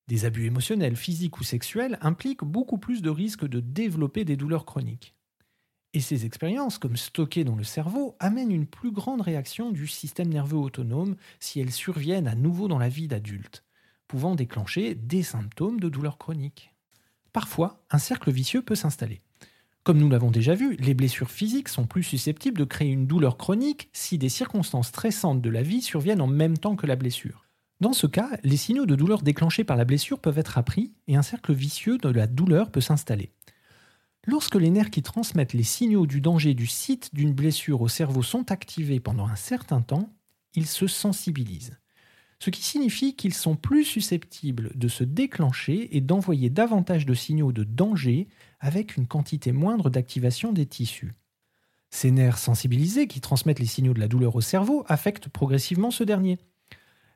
Des 0.07 0.25
abus 0.25 0.45
émotionnels, 0.45 0.95
physiques 0.95 1.39
ou 1.39 1.43
sexuels 1.43 1.97
impliquent 2.01 2.43
beaucoup 2.43 2.77
plus 2.77 3.01
de 3.01 3.09
risques 3.09 3.47
de 3.47 3.59
développer 3.59 4.23
des 4.23 4.38
douleurs 4.38 4.65
chroniques. 4.65 5.15
Et 5.93 6.00
ces 6.00 6.25
expériences, 6.25 6.77
comme 6.77 6.97
stockées 6.97 7.43
dans 7.43 7.55
le 7.55 7.63
cerveau, 7.63 8.15
amènent 8.19 8.51
une 8.51 8.65
plus 8.65 8.91
grande 8.91 9.21
réaction 9.21 9.71
du 9.71 9.88
système 9.88 10.29
nerveux 10.29 10.57
autonome 10.57 11.15
si 11.39 11.59
elles 11.59 11.71
surviennent 11.71 12.27
à 12.27 12.35
nouveau 12.35 12.67
dans 12.67 12.79
la 12.79 12.89
vie 12.89 13.07
d'adulte, 13.07 13.63
pouvant 14.07 14.36
déclencher 14.36 14.95
des 14.95 15.24
symptômes 15.24 15.79
de 15.79 15.89
douleurs 15.89 16.17
chroniques. 16.17 16.74
Parfois, 17.31 17.83
un 17.89 17.98
cercle 17.98 18.31
vicieux 18.31 18.62
peut 18.62 18.75
s'installer. 18.75 19.22
Comme 19.83 19.98
nous 19.98 20.10
l'avons 20.10 20.31
déjà 20.31 20.55
vu, 20.55 20.77
les 20.77 20.93
blessures 20.93 21.31
physiques 21.31 21.67
sont 21.67 21.86
plus 21.86 22.03
susceptibles 22.03 22.57
de 22.57 22.63
créer 22.63 22.89
une 22.89 23.07
douleur 23.07 23.38
chronique 23.38 23.89
si 23.91 24.17
des 24.17 24.29
circonstances 24.29 24.88
stressantes 24.88 25.41
de 25.41 25.50
la 25.50 25.62
vie 25.62 25.81
surviennent 25.81 26.22
en 26.22 26.27
même 26.27 26.57
temps 26.57 26.77
que 26.77 26.88
la 26.88 26.95
blessure. 26.95 27.45
Dans 27.81 27.91
ce 27.91 28.07
cas, 28.07 28.29
les 28.43 28.55
signaux 28.55 28.86
de 28.86 28.95
douleur 28.95 29.24
déclenchés 29.24 29.65
par 29.65 29.75
la 29.75 29.83
blessure 29.83 30.19
peuvent 30.19 30.38
être 30.38 30.57
appris 30.57 30.93
et 31.07 31.17
un 31.17 31.22
cercle 31.22 31.53
vicieux 31.53 31.98
de 31.98 32.07
la 32.07 32.27
douleur 32.27 32.72
peut 32.72 32.79
s'installer. 32.79 33.31
Lorsque 34.25 34.55
les 34.55 34.69
nerfs 34.69 34.89
qui 34.89 35.03
transmettent 35.03 35.51
les 35.51 35.63
signaux 35.63 36.07
du 36.07 36.22
danger 36.22 36.53
du 36.53 36.65
site 36.65 37.13
d'une 37.13 37.33
blessure 37.33 37.81
au 37.81 37.89
cerveau 37.89 38.24
sont 38.24 38.51
activés 38.53 39.01
pendant 39.01 39.27
un 39.27 39.36
certain 39.36 39.81
temps, 39.81 40.13
ils 40.55 40.67
se 40.67 40.88
sensibilisent. 40.88 41.77
Ce 42.43 42.50
qui 42.50 42.62
signifie 42.62 43.15
qu'ils 43.15 43.33
sont 43.33 43.55
plus 43.55 43.85
susceptibles 43.85 44.71
de 44.75 44.89
se 44.89 45.05
déclencher 45.05 45.95
et 45.95 46.01
d'envoyer 46.01 46.50
davantage 46.50 47.05
de 47.05 47.13
signaux 47.13 47.53
de 47.53 47.63
danger 47.63 48.27
avec 48.59 48.97
une 48.97 49.07
quantité 49.07 49.53
moindre 49.53 49.89
d'activation 49.89 50.51
des 50.51 50.65
tissus. 50.65 51.13
Ces 51.89 52.12
nerfs 52.12 52.38
sensibilisés 52.38 53.07
qui 53.07 53.21
transmettent 53.21 53.62
les 53.62 53.65
signaux 53.65 53.93
de 53.93 54.01
la 54.01 54.09
douleur 54.09 54.35
au 54.35 54.41
cerveau 54.41 54.83
affectent 54.89 55.29
progressivement 55.29 55.89
ce 55.89 56.03
dernier. 56.03 56.38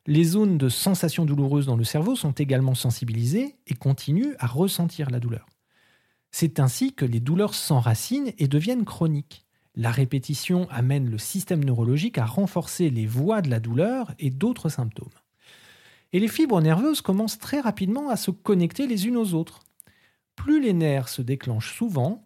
Les 0.05 0.23
zones 0.23 0.57
de 0.57 0.69
sensations 0.69 1.25
douloureuses 1.25 1.65
dans 1.65 1.75
le 1.75 1.83
cerveau 1.83 2.15
sont 2.15 2.31
également 2.31 2.73
sensibilisées 2.73 3.57
et 3.67 3.73
continuent 3.73 4.35
à 4.39 4.47
ressentir 4.47 5.09
la 5.09 5.19
douleur. 5.19 5.45
C'est 6.31 6.61
ainsi 6.61 6.93
que 6.93 7.03
les 7.03 7.19
douleurs 7.19 7.53
s'enracinent 7.53 8.31
et 8.37 8.47
deviennent 8.47 8.85
chroniques. 8.85 9.45
La 9.79 9.91
répétition 9.91 10.67
amène 10.71 11.07
le 11.07 11.19
système 11.19 11.63
neurologique 11.63 12.17
à 12.17 12.25
renforcer 12.25 12.89
les 12.89 13.05
voies 13.05 13.43
de 13.43 13.51
la 13.51 13.59
douleur 13.59 14.11
et 14.17 14.31
d'autres 14.31 14.69
symptômes. 14.69 15.13
Et 16.13 16.19
les 16.19 16.27
fibres 16.27 16.61
nerveuses 16.61 17.01
commencent 17.01 17.37
très 17.37 17.59
rapidement 17.59 18.09
à 18.09 18.15
se 18.15 18.31
connecter 18.31 18.87
les 18.87 19.05
unes 19.05 19.17
aux 19.17 19.35
autres. 19.35 19.59
Plus 20.35 20.59
les 20.59 20.73
nerfs 20.73 21.09
se 21.09 21.21
déclenchent 21.21 21.75
souvent, 21.75 22.25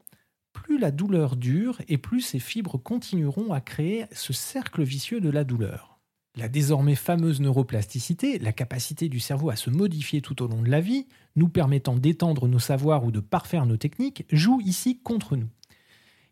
plus 0.54 0.80
la 0.80 0.92
douleur 0.92 1.36
dure 1.36 1.82
et 1.90 1.98
plus 1.98 2.22
ces 2.22 2.40
fibres 2.40 2.78
continueront 2.78 3.52
à 3.52 3.60
créer 3.60 4.06
ce 4.14 4.32
cercle 4.32 4.84
vicieux 4.84 5.20
de 5.20 5.30
la 5.30 5.44
douleur. 5.44 6.00
La 6.38 6.48
désormais 6.48 6.96
fameuse 6.96 7.42
neuroplasticité, 7.42 8.40
la 8.40 8.54
capacité 8.54 9.10
du 9.10 9.20
cerveau 9.20 9.50
à 9.50 9.58
se 9.58 9.70
modifier 9.70 10.22
tout 10.22 10.42
au 10.42 10.48
long 10.48 10.62
de 10.62 10.70
la 10.70 10.80
vie, 10.80 11.06
nous 11.36 11.50
permettant 11.50 11.98
d'étendre 11.98 12.48
nos 12.48 12.60
savoirs 12.60 13.04
ou 13.04 13.12
de 13.12 13.20
parfaire 13.20 13.66
nos 13.66 13.76
techniques, 13.76 14.26
joue 14.32 14.62
ici 14.62 15.02
contre 15.04 15.36
nous. 15.36 15.50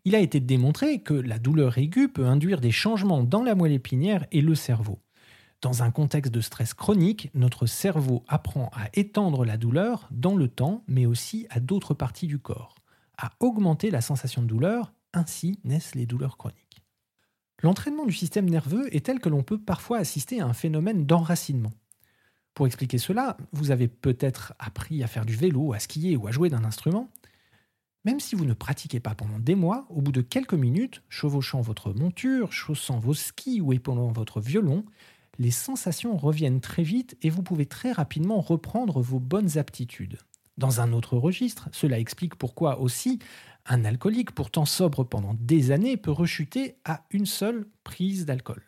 Il 0.04 0.14
a 0.14 0.20
été 0.20 0.40
démontré 0.40 1.02
que 1.02 1.14
la 1.14 1.38
douleur 1.38 1.76
aiguë 1.76 2.08
peut 2.08 2.26
induire 2.26 2.60
des 2.60 2.70
changements 2.70 3.22
dans 3.22 3.42
la 3.42 3.54
moelle 3.54 3.72
épinière 3.72 4.26
et 4.32 4.40
le 4.40 4.54
cerveau. 4.54 4.98
Dans 5.60 5.82
un 5.82 5.90
contexte 5.90 6.32
de 6.32 6.40
stress 6.40 6.72
chronique, 6.72 7.30
notre 7.34 7.66
cerveau 7.66 8.24
apprend 8.26 8.70
à 8.72 8.88
étendre 8.94 9.44
la 9.44 9.58
douleur 9.58 10.08
dans 10.10 10.36
le 10.36 10.48
temps, 10.48 10.84
mais 10.88 11.04
aussi 11.04 11.46
à 11.50 11.60
d'autres 11.60 11.92
parties 11.92 12.26
du 12.26 12.38
corps, 12.38 12.76
à 13.18 13.32
augmenter 13.40 13.90
la 13.90 14.00
sensation 14.00 14.40
de 14.40 14.46
douleur, 14.46 14.94
ainsi 15.12 15.58
naissent 15.64 15.94
les 15.94 16.06
douleurs 16.06 16.38
chroniques. 16.38 16.82
L'entraînement 17.62 18.06
du 18.06 18.12
système 18.12 18.48
nerveux 18.48 18.94
est 18.96 19.04
tel 19.04 19.20
que 19.20 19.28
l'on 19.28 19.42
peut 19.42 19.60
parfois 19.60 19.98
assister 19.98 20.40
à 20.40 20.46
un 20.46 20.54
phénomène 20.54 21.04
d'enracinement. 21.04 21.72
Pour 22.54 22.66
expliquer 22.66 22.96
cela, 22.96 23.36
vous 23.52 23.70
avez 23.70 23.86
peut-être 23.86 24.54
appris 24.58 25.02
à 25.02 25.06
faire 25.06 25.26
du 25.26 25.36
vélo, 25.36 25.74
à 25.74 25.78
skier 25.78 26.16
ou 26.16 26.26
à 26.26 26.30
jouer 26.30 26.48
d'un 26.48 26.64
instrument. 26.64 27.10
Même 28.04 28.20
si 28.20 28.34
vous 28.34 28.46
ne 28.46 28.54
pratiquez 28.54 29.00
pas 29.00 29.14
pendant 29.14 29.38
des 29.38 29.54
mois, 29.54 29.86
au 29.90 30.00
bout 30.00 30.12
de 30.12 30.22
quelques 30.22 30.54
minutes, 30.54 31.02
chevauchant 31.10 31.60
votre 31.60 31.92
monture, 31.92 32.52
chaussant 32.52 32.98
vos 32.98 33.12
skis 33.12 33.60
ou 33.60 33.72
épaulant 33.74 34.10
votre 34.10 34.40
violon, 34.40 34.84
les 35.38 35.50
sensations 35.50 36.16
reviennent 36.16 36.60
très 36.60 36.82
vite 36.82 37.16
et 37.22 37.30
vous 37.30 37.42
pouvez 37.42 37.66
très 37.66 37.92
rapidement 37.92 38.40
reprendre 38.40 39.00
vos 39.02 39.20
bonnes 39.20 39.58
aptitudes. 39.58 40.18
Dans 40.56 40.80
un 40.80 40.92
autre 40.92 41.16
registre, 41.16 41.68
cela 41.72 41.98
explique 41.98 42.36
pourquoi 42.36 42.80
aussi 42.80 43.18
un 43.66 43.84
alcoolique, 43.84 44.32
pourtant 44.32 44.64
sobre 44.64 45.04
pendant 45.04 45.34
des 45.34 45.70
années, 45.70 45.96
peut 45.96 46.10
rechuter 46.10 46.76
à 46.84 47.04
une 47.10 47.26
seule 47.26 47.66
prise 47.84 48.24
d'alcool. 48.24 48.62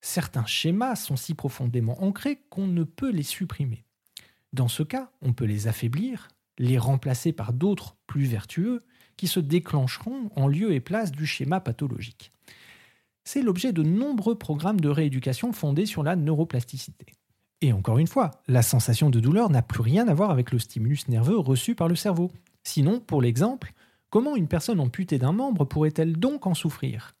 Certains 0.00 0.46
schémas 0.46 0.96
sont 0.96 1.16
si 1.16 1.34
profondément 1.34 2.02
ancrés 2.02 2.42
qu'on 2.50 2.66
ne 2.66 2.84
peut 2.84 3.10
les 3.10 3.22
supprimer. 3.22 3.84
Dans 4.52 4.68
ce 4.68 4.82
cas, 4.82 5.10
on 5.22 5.32
peut 5.32 5.46
les 5.46 5.66
affaiblir, 5.66 6.28
les 6.58 6.78
remplacer 6.78 7.32
par 7.32 7.52
d'autres 7.52 7.96
plus 8.06 8.24
vertueux 8.24 8.80
qui 9.16 9.26
se 9.26 9.40
déclencheront 9.40 10.30
en 10.36 10.46
lieu 10.46 10.72
et 10.72 10.80
place 10.80 11.12
du 11.12 11.26
schéma 11.26 11.60
pathologique. 11.60 12.32
C'est 13.24 13.42
l'objet 13.42 13.72
de 13.72 13.82
nombreux 13.82 14.36
programmes 14.36 14.80
de 14.80 14.88
rééducation 14.88 15.52
fondés 15.52 15.86
sur 15.86 16.02
la 16.02 16.16
neuroplasticité. 16.16 17.06
Et 17.60 17.72
encore 17.72 17.98
une 17.98 18.06
fois, 18.06 18.30
la 18.46 18.62
sensation 18.62 19.08
de 19.08 19.20
douleur 19.20 19.48
n'a 19.48 19.62
plus 19.62 19.80
rien 19.80 20.06
à 20.08 20.14
voir 20.14 20.30
avec 20.30 20.52
le 20.52 20.58
stimulus 20.58 21.08
nerveux 21.08 21.38
reçu 21.38 21.74
par 21.74 21.88
le 21.88 21.96
cerveau. 21.96 22.30
Sinon, 22.62 23.00
pour 23.00 23.22
l'exemple, 23.22 23.72
comment 24.10 24.36
une 24.36 24.48
personne 24.48 24.80
amputée 24.80 25.18
d'un 25.18 25.32
membre 25.32 25.64
pourrait-elle 25.64 26.16
donc 26.18 26.46
en 26.46 26.54
souffrir? 26.54 27.14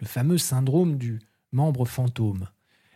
Le 0.00 0.06
fameux 0.06 0.38
syndrome 0.38 0.96
du 0.96 1.18
membre 1.50 1.86
fantôme. 1.86 2.48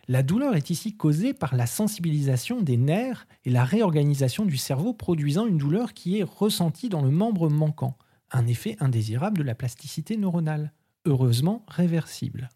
La 0.09 0.21
douleur 0.21 0.55
est 0.55 0.69
ici 0.69 0.97
causée 0.97 1.33
par 1.33 1.55
la 1.55 1.65
sensibilisation 1.65 2.61
des 2.61 2.75
nerfs 2.75 3.25
et 3.45 3.49
la 3.49 3.63
réorganisation 3.63 4.45
du 4.45 4.57
cerveau 4.57 4.93
produisant 4.93 5.45
une 5.45 5.57
douleur 5.57 5.93
qui 5.93 6.19
est 6.19 6.23
ressentie 6.23 6.89
dans 6.89 7.01
le 7.01 7.09
membre 7.09 7.49
manquant, 7.49 7.97
un 8.29 8.45
effet 8.45 8.75
indésirable 8.81 9.37
de 9.37 9.43
la 9.43 9.55
plasticité 9.55 10.17
neuronale, 10.17 10.73
heureusement 11.05 11.63
réversible. 11.69 12.49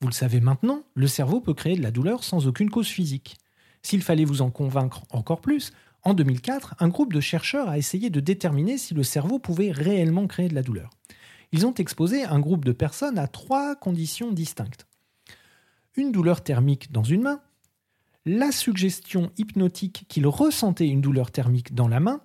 Vous 0.00 0.08
le 0.08 0.14
savez 0.14 0.40
maintenant, 0.40 0.82
le 0.94 1.06
cerveau 1.06 1.42
peut 1.42 1.52
créer 1.52 1.76
de 1.76 1.82
la 1.82 1.90
douleur 1.90 2.24
sans 2.24 2.46
aucune 2.46 2.70
cause 2.70 2.88
physique. 2.88 3.36
S'il 3.82 4.02
fallait 4.02 4.24
vous 4.24 4.40
en 4.40 4.50
convaincre 4.50 5.02
encore 5.10 5.42
plus, 5.42 5.72
en 6.04 6.14
2004, 6.14 6.76
un 6.78 6.88
groupe 6.88 7.12
de 7.12 7.20
chercheurs 7.20 7.68
a 7.68 7.76
essayé 7.76 8.08
de 8.08 8.20
déterminer 8.20 8.78
si 8.78 8.94
le 8.94 9.02
cerveau 9.02 9.38
pouvait 9.38 9.72
réellement 9.72 10.26
créer 10.26 10.48
de 10.48 10.54
la 10.54 10.62
douleur. 10.62 10.88
Ils 11.52 11.66
ont 11.66 11.74
exposé 11.74 12.24
un 12.24 12.40
groupe 12.40 12.64
de 12.64 12.72
personnes 12.72 13.18
à 13.18 13.26
trois 13.26 13.76
conditions 13.76 14.32
distinctes. 14.32 14.86
Une 15.96 16.12
douleur 16.12 16.44
thermique 16.44 16.92
dans 16.92 17.02
une 17.02 17.22
main, 17.22 17.40
la 18.26 18.52
suggestion 18.52 19.30
hypnotique 19.38 20.04
qu'ils 20.08 20.26
ressentaient 20.26 20.88
une 20.88 21.00
douleur 21.00 21.30
thermique 21.30 21.74
dans 21.74 21.88
la 21.88 22.00
main, 22.00 22.20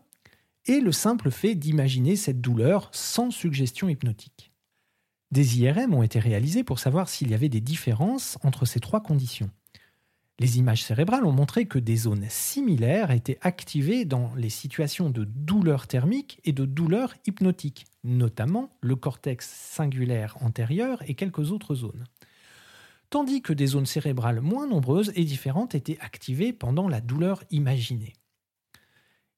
et 0.66 0.80
le 0.80 0.92
simple 0.92 1.32
fait 1.32 1.56
d'imaginer 1.56 2.16
cette 2.16 2.42
douleur 2.42 2.90
sans 2.92 3.32
suggestion 3.32 3.88
hypnotique. 3.88 4.52
Des 5.32 5.60
IRM 5.60 5.94
ont 5.94 6.04
été 6.04 6.20
réalisés 6.20 6.64
pour 6.64 6.80
savoir 6.80 7.08
s'il 7.08 7.32
y 7.32 7.34
avait 7.34 7.50
des 7.50 7.62
différences 7.62 8.38
entre 8.44 8.66
ces 8.66 8.80
trois 8.82 9.02
conditions. 9.02 9.50
Les 10.40 10.58
images 10.58 10.84
cérébrales 10.84 11.26
ont 11.26 11.32
montré 11.32 11.66
que 11.66 11.80
des 11.80 11.96
zones 11.96 12.26
similaires 12.30 13.12
étaient 13.12 13.38
activées 13.42 14.06
dans 14.06 14.34
les 14.36 14.50
situations 14.50 15.10
de 15.10 15.24
douleur 15.24 15.88
thermique 15.88 16.42
et 16.44 16.52
de 16.52 16.66
douleur 16.66 17.14
hypnotique, 17.26 17.86
notamment 18.04 18.72
le 18.82 18.96
cortex 18.96 19.48
singulaire 19.48 20.36
antérieur 20.42 21.02
et 21.08 21.14
quelques 21.14 21.52
autres 21.52 21.76
zones. 21.76 22.04
Tandis 23.12 23.42
que 23.42 23.52
des 23.52 23.68
zones 23.68 23.86
cérébrales 23.86 24.40
moins 24.40 24.66
nombreuses 24.66 25.12
et 25.16 25.26
différentes 25.26 25.76
étaient 25.76 26.00
activées 26.00 26.54
pendant 26.54 26.88
la 26.88 27.02
douleur 27.02 27.44
imaginée. 27.52 28.14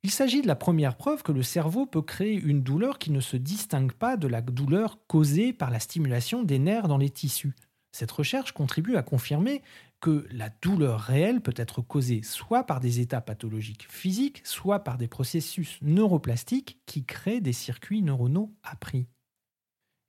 Il 0.04 0.12
s'agit 0.12 0.44
de 0.44 0.48
la 0.48 0.56
première 0.56 0.96
preuve 0.96 1.24
que 1.24 1.32
le 1.32 1.42
cerveau 1.42 1.88
peut 1.88 2.04
créer 2.04 2.36
une 2.36 2.62
douleur 2.62 3.00
qui 3.00 3.10
ne 3.10 3.20
se 3.20 3.36
distingue 3.36 3.94
pas 3.94 4.16
de 4.16 4.28
la 4.28 4.42
douleur 4.42 5.00
causée 5.08 5.54
par 5.54 5.72
la 5.72 5.80
stimulation 5.80 6.44
des 6.44 6.60
nerfs 6.60 6.88
dans 6.88 7.00
les 7.00 7.10
tissus. 7.10 7.56
Cette 7.92 8.12
recherche 8.12 8.52
contribue 8.52 8.96
à 8.96 9.02
confirmer 9.02 9.64
que 10.02 10.28
la 10.30 10.50
douleur 10.62 11.00
réelle 11.00 11.42
peut 11.42 11.54
être 11.56 11.82
causée 11.82 12.22
soit 12.22 12.66
par 12.66 12.80
des 12.80 13.00
états 13.00 13.22
pathologiques 13.22 13.88
physiques, 13.90 14.42
soit 14.44 14.84
par 14.84 15.00
des 15.00 15.08
processus 15.08 15.80
neuroplastiques 15.82 16.80
qui 16.86 17.06
créent 17.06 17.42
des 17.42 17.54
circuits 17.54 18.04
neuronaux 18.04 18.54
appris. 18.62 19.08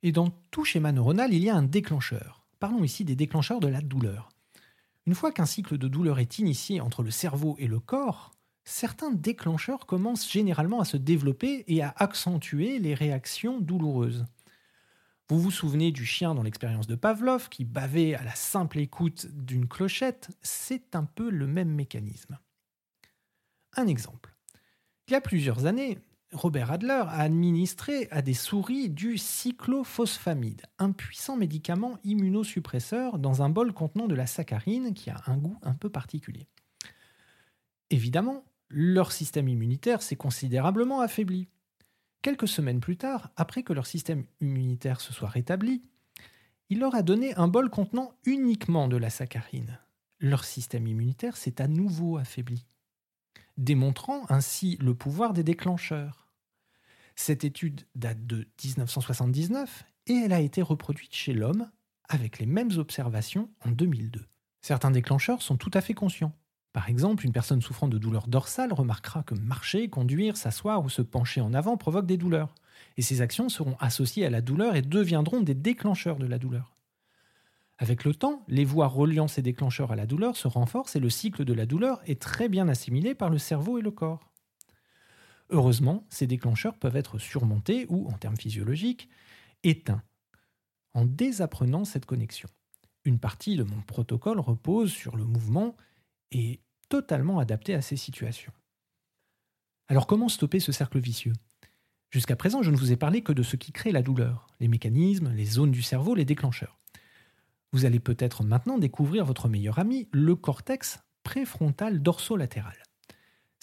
Et 0.03 0.11
dans 0.11 0.29
tout 0.51 0.65
schéma 0.65 0.91
neuronal, 0.91 1.33
il 1.33 1.43
y 1.43 1.49
a 1.49 1.55
un 1.55 1.63
déclencheur. 1.63 2.44
Parlons 2.59 2.83
ici 2.83 3.05
des 3.05 3.15
déclencheurs 3.15 3.59
de 3.59 3.67
la 3.67 3.81
douleur. 3.81 4.29
Une 5.05 5.15
fois 5.15 5.31
qu'un 5.31 5.45
cycle 5.45 5.77
de 5.77 5.87
douleur 5.87 6.19
est 6.19 6.39
initié 6.39 6.81
entre 6.81 7.03
le 7.03 7.11
cerveau 7.11 7.55
et 7.59 7.67
le 7.67 7.79
corps, 7.79 8.31
certains 8.63 9.11
déclencheurs 9.11 9.85
commencent 9.85 10.29
généralement 10.29 10.79
à 10.79 10.85
se 10.85 10.97
développer 10.97 11.63
et 11.67 11.83
à 11.83 11.93
accentuer 11.97 12.79
les 12.79 12.95
réactions 12.95 13.59
douloureuses. 13.59 14.25
Vous 15.27 15.39
vous 15.39 15.51
souvenez 15.51 15.91
du 15.91 16.05
chien 16.05 16.35
dans 16.35 16.43
l'expérience 16.43 16.87
de 16.87 16.95
Pavlov 16.95 17.49
qui 17.49 17.65
bavait 17.65 18.13
à 18.13 18.23
la 18.23 18.35
simple 18.35 18.79
écoute 18.79 19.27
d'une 19.31 19.67
clochette 19.67 20.29
C'est 20.41 20.95
un 20.95 21.03
peu 21.03 21.29
le 21.29 21.47
même 21.47 21.71
mécanisme. 21.71 22.37
Un 23.75 23.87
exemple. 23.87 24.35
Il 25.07 25.13
y 25.13 25.15
a 25.15 25.21
plusieurs 25.21 25.65
années, 25.65 25.99
Robert 26.35 26.69
Adler 26.69 27.03
a 27.07 27.21
administré 27.21 28.09
à 28.11 28.21
des 28.21 28.33
souris 28.33 28.89
du 28.89 29.17
cyclophosphamide, 29.17 30.63
un 30.79 30.91
puissant 30.91 31.37
médicament 31.37 31.97
immunosuppresseur 32.03 33.19
dans 33.19 33.41
un 33.41 33.49
bol 33.49 33.71
contenant 33.71 34.07
de 34.07 34.15
la 34.15 34.27
saccharine 34.27 34.93
qui 34.93 35.09
a 35.09 35.21
un 35.27 35.37
goût 35.37 35.57
un 35.61 35.73
peu 35.73 35.89
particulier. 35.89 36.49
Évidemment, 37.89 38.43
leur 38.67 39.13
système 39.13 39.47
immunitaire 39.47 40.01
s'est 40.01 40.17
considérablement 40.17 40.99
affaibli. 40.99 41.47
Quelques 42.21 42.49
semaines 42.49 42.81
plus 42.81 42.97
tard, 42.97 43.31
après 43.37 43.63
que 43.63 43.71
leur 43.71 43.85
système 43.85 44.25
immunitaire 44.41 44.99
se 44.99 45.13
soit 45.13 45.29
rétabli, 45.29 45.83
il 46.69 46.79
leur 46.79 46.95
a 46.95 47.01
donné 47.01 47.33
un 47.35 47.47
bol 47.47 47.69
contenant 47.69 48.11
uniquement 48.25 48.89
de 48.89 48.97
la 48.97 49.09
saccharine. 49.09 49.79
Leur 50.19 50.43
système 50.43 50.85
immunitaire 50.85 51.37
s'est 51.37 51.61
à 51.61 51.69
nouveau 51.69 52.17
affaibli, 52.17 52.65
démontrant 53.57 54.25
ainsi 54.27 54.75
le 54.81 54.95
pouvoir 54.95 55.31
des 55.31 55.43
déclencheurs. 55.43 56.24
Cette 57.15 57.43
étude 57.43 57.87
date 57.95 58.27
de 58.27 58.47
1979 58.63 59.85
et 60.07 60.13
elle 60.13 60.33
a 60.33 60.41
été 60.41 60.61
reproduite 60.61 61.15
chez 61.15 61.33
l'homme 61.33 61.69
avec 62.09 62.39
les 62.39 62.45
mêmes 62.45 62.71
observations 62.77 63.49
en 63.65 63.71
2002. 63.71 64.25
Certains 64.61 64.91
déclencheurs 64.91 65.41
sont 65.41 65.57
tout 65.57 65.71
à 65.73 65.81
fait 65.81 65.93
conscients. 65.93 66.33
Par 66.73 66.89
exemple, 66.89 67.25
une 67.25 67.31
personne 67.31 67.61
souffrant 67.61 67.87
de 67.87 67.97
douleurs 67.97 68.27
dorsales 68.27 68.73
remarquera 68.73 69.23
que 69.23 69.33
marcher, 69.33 69.89
conduire, 69.89 70.35
s'asseoir 70.35 70.83
ou 70.83 70.89
se 70.89 71.01
pencher 71.01 71.39
en 71.39 71.53
avant 71.53 71.77
provoque 71.77 72.05
des 72.05 72.17
douleurs. 72.17 72.53
Et 72.97 73.01
ces 73.01 73.21
actions 73.21 73.47
seront 73.47 73.77
associées 73.79 74.25
à 74.25 74.29
la 74.29 74.41
douleur 74.41 74.75
et 74.75 74.81
deviendront 74.81 75.41
des 75.41 75.53
déclencheurs 75.53 76.17
de 76.17 76.27
la 76.27 76.37
douleur. 76.37 76.75
Avec 77.77 78.03
le 78.03 78.13
temps, 78.13 78.43
les 78.49 78.65
voies 78.65 78.87
reliant 78.87 79.29
ces 79.29 79.41
déclencheurs 79.41 79.91
à 79.91 79.95
la 79.95 80.05
douleur 80.05 80.35
se 80.35 80.47
renforcent 80.47 80.95
et 80.95 80.99
le 80.99 81.09
cycle 81.09 81.45
de 81.45 81.53
la 81.53 81.65
douleur 81.65 82.01
est 82.05 82.21
très 82.21 82.49
bien 82.49 82.67
assimilé 82.67 83.15
par 83.15 83.29
le 83.29 83.37
cerveau 83.37 83.77
et 83.77 83.81
le 83.81 83.91
corps. 83.91 84.34
Heureusement, 85.49 86.05
ces 86.09 86.27
déclencheurs 86.27 86.77
peuvent 86.77 86.95
être 86.95 87.19
surmontés 87.19 87.85
ou, 87.89 88.07
en 88.07 88.17
termes 88.17 88.37
physiologiques, 88.37 89.09
éteints, 89.63 90.03
en 90.93 91.05
désapprenant 91.05 91.85
cette 91.85 92.05
connexion. 92.05 92.49
Une 93.03 93.19
partie 93.19 93.55
de 93.55 93.63
mon 93.63 93.81
protocole 93.81 94.39
repose 94.39 94.91
sur 94.91 95.15
le 95.15 95.25
mouvement 95.25 95.75
et 96.31 96.61
totalement 96.89 97.39
adapté 97.39 97.75
à 97.75 97.81
ces 97.81 97.97
situations. 97.97 98.53
Alors 99.87 100.07
comment 100.07 100.29
stopper 100.29 100.59
ce 100.59 100.71
cercle 100.71 100.99
vicieux? 100.99 101.33
Jusqu'à 102.09 102.35
présent, 102.35 102.63
je 102.63 102.71
ne 102.71 102.77
vous 102.77 102.91
ai 102.91 102.95
parlé 102.95 103.21
que 103.21 103.33
de 103.33 103.43
ce 103.43 103.55
qui 103.55 103.71
crée 103.71 103.91
la 103.91 104.01
douleur, 104.01 104.47
les 104.59 104.67
mécanismes, 104.67 105.31
les 105.33 105.45
zones 105.45 105.71
du 105.71 105.81
cerveau, 105.81 106.15
les 106.15 106.25
déclencheurs. 106.25 106.79
Vous 107.71 107.85
allez 107.85 107.99
peut-être 107.99 108.43
maintenant 108.43 108.77
découvrir 108.77 109.25
votre 109.25 109.49
meilleur 109.49 109.79
ami, 109.79 110.07
le 110.11 110.35
cortex 110.35 110.99
préfrontal 111.23 112.01
dorsolatéral. 112.01 112.84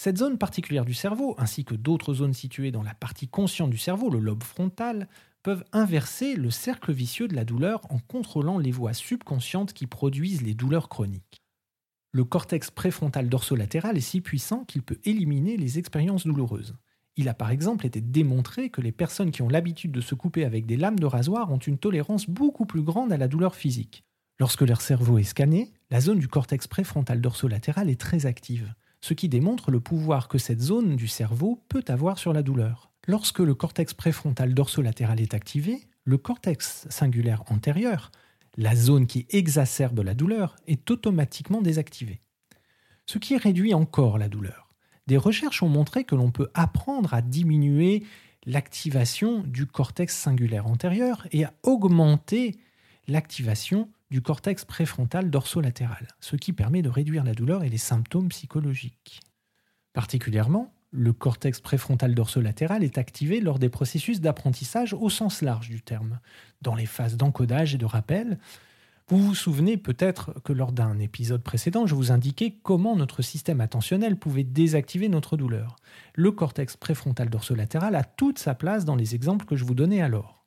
Cette 0.04 0.18
zone 0.18 0.37
particulière 0.37 0.85
du 0.85 0.94
cerveau, 0.94 1.37
ainsi 1.38 1.64
que 1.64 1.76
d'autres 1.76 2.14
zones 2.14 2.35
situées 2.35 2.73
dans 2.73 2.82
la 2.82 2.92
partie 2.92 3.28
consciente 3.28 3.71
du 3.71 3.78
cerveau, 3.78 4.11
le 4.11 4.18
lobe 4.18 4.42
frontal, 4.42 5.06
peuvent 5.44 5.62
inverser 5.71 6.35
le 6.35 6.50
cercle 6.50 6.92
vicieux 6.92 7.28
de 7.28 7.37
la 7.37 7.44
douleur 7.44 7.82
en 7.88 8.00
contrôlant 8.00 8.59
les 8.59 8.73
voies 8.73 8.94
subconscientes 8.94 9.73
qui 9.73 9.87
produisent 9.87 10.42
les 10.42 10.54
douleurs 10.54 10.88
chroniques. 10.88 11.44
Le 12.11 12.25
cortex 12.25 12.73
préfrontal 12.73 13.28
dorsolatéral 13.28 13.97
est 13.97 14.00
si 14.00 14.21
puissant 14.21 14.64
qu'il 14.64 14.82
peut 14.82 14.99
éliminer 15.04 15.56
les 15.56 15.78
expériences 15.78 16.26
douloureuses. 16.26 16.75
Il 17.14 17.28
a 17.28 17.35
par 17.35 17.52
exemple 17.52 17.87
été 17.87 18.00
démontré 18.00 18.71
que 18.71 18.80
les 18.80 18.90
personnes 18.90 19.30
qui 19.30 19.42
ont 19.42 19.49
l'habitude 19.49 19.92
de 19.92 20.00
se 20.00 20.16
couper 20.16 20.44
avec 20.44 20.66
des 20.66 20.76
lames 20.76 20.99
de 20.99 21.06
rasoir 21.06 21.52
ont 21.52 21.59
une 21.59 21.78
tolérance 21.78 22.28
beaucoup 22.28 22.66
plus 22.66 22.82
grande 22.82 23.12
à 23.12 23.18
la 23.18 23.28
douleur 23.28 23.54
physique. 23.54 24.02
Lorsque 24.40 24.62
leur 24.62 24.80
cerveau 24.80 25.18
est 25.18 25.23
scanné, 25.23 25.73
la 25.92 26.00
zone 26.00 26.18
du 26.18 26.26
cortex 26.26 26.66
préfrontal 26.66 27.21
dorsolatéral 27.21 27.88
est 27.88 28.00
très 28.00 28.26
active, 28.26 28.75
ce 29.02 29.12
qui 29.12 29.28
démontre 29.28 29.71
le 29.71 29.80
pouvoir 29.80 30.28
que 30.28 30.38
cette 30.38 30.62
zone 30.62 30.97
du 30.97 31.09
cerveau 31.09 31.62
peut 31.68 31.85
avoir 31.88 32.18
sur 32.18 32.32
la 32.32 32.42
douleur. 32.42 32.90
Lorsque 33.06 33.40
le 33.40 33.54
cortex 33.54 33.92
préfrontal 33.92 34.54
dorsolatéral 34.54 35.21
est 35.21 35.35
activé, 35.35 35.83
le 36.05 36.16
cortex 36.16 36.87
singulaire 36.88 37.42
antérieur 37.50 38.11
la 38.57 38.77
zone 38.77 39.07
qui 39.07 39.27
exacerbe 39.31 40.00
la 40.00 40.14
douleur 40.14 40.57
est 40.66 40.90
automatiquement 40.90 41.62
désactivée. 41.62 42.20
Ce 43.07 43.18
qui 43.18 43.37
réduit 43.37 43.74
encore 43.74 44.18
la 44.18 44.29
douleur. 44.29 44.68
Des 45.07 45.16
recherches 45.16 45.62
ont 45.62 45.68
montré 45.68 46.05
que 46.05 46.14
l'on 46.14 46.31
peut 46.31 46.50
apprendre 46.55 47.14
à 47.14 47.22
diminuer 47.22 48.05
l'activation 48.44 49.42
du 49.46 49.66
cortex 49.66 50.16
singulaire 50.16 50.66
antérieur 50.66 51.27
et 51.33 51.44
à 51.44 51.55
augmenter 51.62 52.57
l'activation 53.09 53.88
du 54.12 54.20
cortex 54.20 54.66
préfrontal 54.66 55.31
dorsolatéral, 55.31 56.07
ce 56.20 56.37
qui 56.37 56.53
permet 56.53 56.83
de 56.83 56.90
réduire 56.90 57.25
la 57.25 57.33
douleur 57.33 57.64
et 57.64 57.70
les 57.70 57.79
symptômes 57.79 58.29
psychologiques. 58.29 59.22
Particulièrement, 59.94 60.75
le 60.90 61.14
cortex 61.14 61.62
préfrontal 61.62 62.14
dorsolatéral 62.14 62.85
est 62.85 62.98
activé 62.98 63.40
lors 63.40 63.59
des 63.59 63.70
processus 63.70 64.20
d'apprentissage 64.20 64.92
au 64.92 65.09
sens 65.09 65.40
large 65.40 65.70
du 65.70 65.81
terme, 65.81 66.20
dans 66.61 66.75
les 66.75 66.85
phases 66.85 67.16
d'encodage 67.16 67.75
et 67.75 67.79
de 67.79 67.87
rappel. 67.87 68.38
Vous 69.09 69.16
vous 69.16 69.35
souvenez 69.35 69.79
peut-être 69.79 70.35
que 70.44 70.53
lors 70.53 70.72
d'un 70.72 70.98
épisode 70.98 71.42
précédent, 71.42 71.87
je 71.87 71.94
vous 71.94 72.12
indiquais 72.12 72.59
comment 72.62 72.96
notre 72.96 73.22
système 73.22 73.62
attentionnel 73.62 74.18
pouvait 74.18 74.44
désactiver 74.44 75.09
notre 75.09 75.38
douleur. 75.38 75.77
Le 76.14 76.33
cortex 76.33 76.77
préfrontal 76.77 77.31
dorsolatéral 77.31 77.94
a 77.94 78.05
toute 78.05 78.38
sa 78.38 78.55
place 78.55 78.85
dans 78.85 78.96
les 78.96 79.14
exemples 79.14 79.46
que 79.46 79.57
je 79.57 79.64
vous 79.64 79.75
donnais 79.75 80.03
alors. 80.03 80.44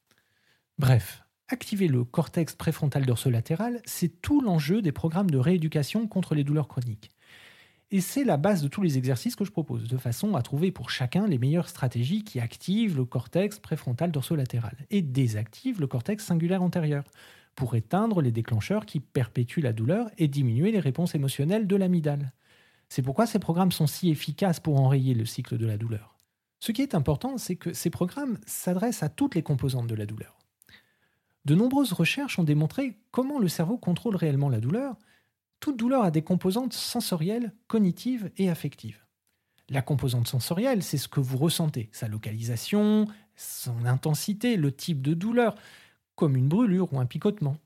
Bref, 0.78 1.25
activer 1.48 1.88
le 1.88 2.04
cortex 2.04 2.56
préfrontal 2.56 3.06
dorsolatéral, 3.06 3.82
c'est 3.86 4.22
tout 4.22 4.42
l'enjeu 4.42 4.82
des 4.82 4.92
programmes 4.92 5.30
de 5.30 5.38
rééducation 5.38 6.08
contre 6.08 6.36
les 6.36 6.44
douleurs 6.44 6.68
chroniques. 6.68 7.12
Et 7.92 8.02
c'est 8.02 8.24
la 8.24 8.38
base 8.38 8.64
de 8.64 8.68
tous 8.68 8.82
les 8.82 8.98
exercices 8.98 9.36
que 9.36 9.46
je 9.46 9.52
propose, 9.52 9.88
de 9.88 9.98
façon 9.98 10.36
à 10.36 10.42
trouver 10.42 10.72
pour 10.72 10.90
chacun 10.90 11.28
les 11.28 11.38
meilleures 11.38 11.70
stratégies 11.70 12.24
qui 12.24 12.40
activent 12.40 12.98
le 12.98 13.06
cortex 13.06 13.60
préfrontal 13.60 14.12
dorsolatéral 14.12 14.76
et 14.90 15.02
désactivent 15.02 15.80
le 15.80 15.88
cortex 15.88 16.26
singulaire 16.26 16.64
antérieur, 16.64 17.04
pour 17.56 17.76
éteindre 17.76 18.22
les 18.22 18.32
déclencheurs 18.32 18.86
qui 18.86 19.00
perpétuent 19.00 19.62
la 19.62 19.72
douleur 19.72 20.10
et 20.18 20.28
diminuer 20.28 20.72
les 20.72 20.80
réponses 20.80 21.16
émotionnelles 21.16 21.68
de 21.68 21.76
l'amygdale. 21.76 22.34
C'est 22.90 23.02
pourquoi 23.02 23.28
ces 23.28 23.40
programmes 23.40 23.72
sont 23.72 23.88
si 23.88 24.10
efficaces 24.10 24.60
pour 24.60 24.80
enrayer 24.80 25.14
le 25.14 25.26
cycle 25.26 25.58
de 25.58 25.66
la 25.66 25.78
douleur. 25.78 26.16
Ce 26.60 26.72
qui 26.72 26.82
est 26.82 26.96
important, 26.96 27.38
c'est 27.38 27.56
que 27.56 27.74
ces 27.74 27.90
programmes 27.90 28.40
s'adressent 28.46 29.04
à 29.04 29.10
toutes 29.10 29.36
les 29.36 29.44
composantes 29.44 29.88
de 29.88 29.96
la 29.96 30.06
douleur. 30.06 30.38
De 31.46 31.54
nombreuses 31.56 31.94
recherches 31.94 32.40
ont 32.40 32.44
démontré 32.44 32.98
comment 33.12 33.40
le 33.40 33.48
cerveau 33.48 33.78
contrôle 33.78 34.16
réellement 34.16 34.50
la 34.50 34.60
douleur, 34.60 34.98
toute 35.60 35.78
douleur 35.78 36.04
a 36.04 36.12
des 36.12 36.24
composantes 36.24 36.74
sensorielles, 36.74 37.54
cognitives 37.68 38.32
et 38.38 38.50
affectives. 38.50 39.06
La 39.70 39.82
composante 39.82 40.28
sensorielle, 40.28 40.84
c'est 40.84 40.98
ce 40.98 41.08
que 41.08 41.20
vous 41.20 41.38
ressentez, 41.38 41.90
sa 41.92 42.08
localisation, 42.08 43.08
son 43.36 43.86
intensité, 43.86 44.58
le 44.58 44.72
type 44.72 45.02
de 45.02 45.14
douleur, 45.14 45.56
comme 46.16 46.36
une 46.36 46.48
brûlure 46.48 46.94
ou 46.94 47.00
un 47.00 47.06
picotement. 47.06 47.58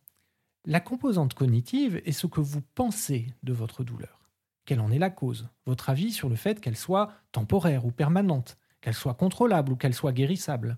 La 0.65 0.79
composante 0.79 1.33
cognitive 1.33 2.01
est 2.05 2.11
ce 2.11 2.27
que 2.27 2.41
vous 2.41 2.61
pensez 2.75 3.27
de 3.43 3.53
votre 3.53 3.83
douleur. 3.83 4.19
Quelle 4.65 4.81
en 4.81 4.91
est 4.91 4.99
la 4.99 5.09
cause? 5.09 5.47
Votre 5.65 5.89
avis 5.89 6.11
sur 6.11 6.29
le 6.29 6.35
fait 6.35 6.61
qu'elle 6.61 6.77
soit 6.77 7.11
temporaire 7.31 7.85
ou 7.85 7.91
permanente, 7.91 8.57
qu'elle 8.81 8.93
soit 8.93 9.15
contrôlable 9.15 9.73
ou 9.73 9.75
qu'elle 9.75 9.93
soit 9.93 10.13
guérissable? 10.13 10.77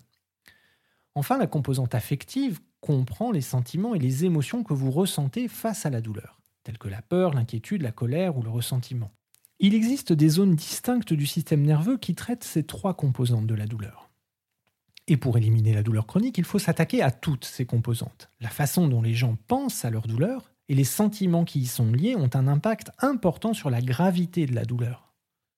Enfin, 1.14 1.36
la 1.36 1.46
composante 1.46 1.94
affective 1.94 2.60
comprend 2.82 3.32
les 3.32 3.40
sentiments 3.40 3.94
et 3.94 3.98
les 3.98 4.26
émotions 4.26 4.62
que 4.62 4.74
vous 4.74 4.90
ressentez 4.90 5.48
face 5.48 5.86
à 5.86 5.90
la 5.90 6.02
douleur 6.02 6.42
telles 6.62 6.78
que 6.78 6.88
la 6.88 7.02
peur, 7.02 7.34
l'inquiétude, 7.34 7.82
la 7.82 7.92
colère 7.92 8.36
ou 8.36 8.42
le 8.42 8.50
ressentiment. 8.50 9.10
Il 9.58 9.74
existe 9.74 10.12
des 10.12 10.28
zones 10.28 10.54
distinctes 10.54 11.12
du 11.12 11.26
système 11.26 11.62
nerveux 11.62 11.96
qui 11.96 12.14
traitent 12.14 12.44
ces 12.44 12.64
trois 12.64 12.94
composantes 12.94 13.46
de 13.46 13.54
la 13.54 13.66
douleur. 13.66 14.10
Et 15.08 15.16
pour 15.16 15.36
éliminer 15.36 15.74
la 15.74 15.82
douleur 15.82 16.06
chronique, 16.06 16.38
il 16.38 16.44
faut 16.44 16.58
s'attaquer 16.58 17.02
à 17.02 17.10
toutes 17.10 17.44
ces 17.44 17.66
composantes. 17.66 18.30
La 18.40 18.48
façon 18.48 18.88
dont 18.88 19.02
les 19.02 19.14
gens 19.14 19.36
pensent 19.48 19.84
à 19.84 19.90
leur 19.90 20.06
douleur 20.06 20.52
et 20.68 20.74
les 20.74 20.84
sentiments 20.84 21.44
qui 21.44 21.60
y 21.60 21.66
sont 21.66 21.90
liés 21.90 22.16
ont 22.16 22.30
un 22.34 22.46
impact 22.46 22.90
important 22.98 23.52
sur 23.52 23.68
la 23.68 23.82
gravité 23.82 24.46
de 24.46 24.54
la 24.54 24.64
douleur. 24.64 25.01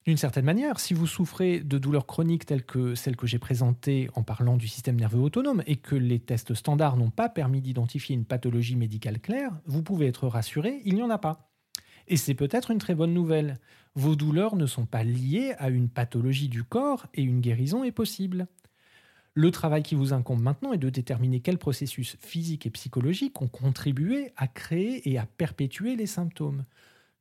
D'une 0.06 0.18
certaine 0.18 0.44
manière, 0.44 0.80
si 0.80 0.92
vous 0.92 1.06
souffrez 1.06 1.60
de 1.60 1.78
douleurs 1.78 2.06
chroniques 2.06 2.44
telles 2.44 2.66
que 2.66 2.94
celles 2.94 3.16
que 3.16 3.26
j'ai 3.26 3.38
présentées 3.38 4.10
en 4.14 4.22
parlant 4.22 4.58
du 4.58 4.68
système 4.68 4.96
nerveux 4.96 5.20
autonome 5.20 5.62
et 5.66 5.76
que 5.76 5.94
les 5.94 6.18
tests 6.18 6.52
standards 6.52 6.98
n'ont 6.98 7.10
pas 7.10 7.30
permis 7.30 7.62
d'identifier 7.62 8.14
une 8.14 8.26
pathologie 8.26 8.76
médicale 8.76 9.18
claire, 9.18 9.52
vous 9.64 9.82
pouvez 9.82 10.06
être 10.06 10.28
rassuré, 10.28 10.82
il 10.84 10.94
n'y 10.94 11.02
en 11.02 11.08
a 11.08 11.16
pas. 11.16 11.50
Et 12.06 12.18
c'est 12.18 12.34
peut-être 12.34 12.70
une 12.70 12.78
très 12.78 12.94
bonne 12.94 13.14
nouvelle. 13.14 13.58
Vos 13.94 14.14
douleurs 14.14 14.56
ne 14.56 14.66
sont 14.66 14.84
pas 14.84 15.04
liées 15.04 15.54
à 15.56 15.70
une 15.70 15.88
pathologie 15.88 16.50
du 16.50 16.64
corps 16.64 17.06
et 17.14 17.22
une 17.22 17.40
guérison 17.40 17.82
est 17.82 17.90
possible. 17.90 18.46
Le 19.32 19.50
travail 19.50 19.82
qui 19.82 19.94
vous 19.94 20.12
incombe 20.12 20.42
maintenant 20.42 20.74
est 20.74 20.78
de 20.78 20.90
déterminer 20.90 21.40
quels 21.40 21.56
processus 21.56 22.18
physiques 22.20 22.66
et 22.66 22.70
psychologiques 22.70 23.40
ont 23.40 23.48
contribué 23.48 24.32
à 24.36 24.48
créer 24.48 25.10
et 25.10 25.16
à 25.16 25.24
perpétuer 25.24 25.96
les 25.96 26.06
symptômes 26.06 26.64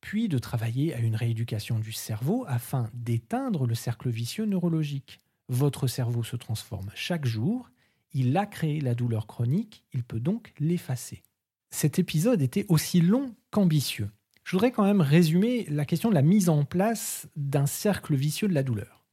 puis 0.04 0.28
de 0.28 0.38
travailler 0.38 0.94
à 0.94 1.00
une 1.00 1.16
rééducation 1.16 1.80
du 1.80 1.94
cerveau 1.94 2.44
afin 2.50 2.90
d'éteindre 2.94 3.66
le 3.66 3.74
cercle 3.74 4.10
vicieux 4.10 4.44
neurologique. 4.44 5.22
Votre 5.48 5.88
cerveau 5.88 6.24
se 6.24 6.36
transforme 6.36 6.92
chaque 6.94 7.26
jour, 7.26 7.72
il 8.12 8.36
a 8.36 8.46
créé 8.46 8.82
la 8.82 8.96
douleur 8.96 9.28
chronique, 9.28 9.86
il 9.94 10.04
peut 10.04 10.20
donc 10.20 10.54
l'effacer. 10.60 11.24
Cet 11.70 12.00
épisode 12.00 12.42
était 12.42 12.66
aussi 12.68 13.00
long 13.00 13.34
qu'ambitieux. 13.50 14.12
Je 14.44 14.52
voudrais 14.52 14.74
quand 14.74 14.84
même 14.84 15.00
résumer 15.00 15.66
la 15.70 15.86
question 15.86 16.10
de 16.10 16.16
la 16.16 16.22
mise 16.22 16.50
en 16.50 16.66
place 16.66 17.30
d'un 17.38 17.66
cercle 17.66 18.14
vicieux 18.14 18.50
de 18.50 18.54
la 18.54 18.64
douleur. 18.64 19.06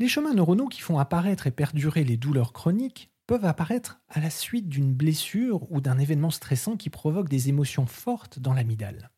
Les 0.00 0.08
chemins 0.08 0.34
neuronaux 0.34 0.66
qui 0.66 0.80
font 0.80 0.98
apparaître 0.98 1.46
et 1.46 1.52
perdurer 1.52 2.02
les 2.02 2.16
douleurs 2.16 2.52
chroniques 2.52 3.12
peuvent 3.28 3.44
apparaître 3.44 4.00
à 4.08 4.18
la 4.18 4.28
suite 4.28 4.68
d'une 4.68 4.92
blessure 4.92 5.70
ou 5.70 5.80
d'un 5.80 6.00
événement 6.00 6.32
stressant 6.32 6.76
qui 6.76 6.90
provoque 6.90 7.28
des 7.28 7.48
émotions 7.48 7.86
fortes 7.86 8.40
dans 8.40 8.54
l'amygdale. 8.54 9.08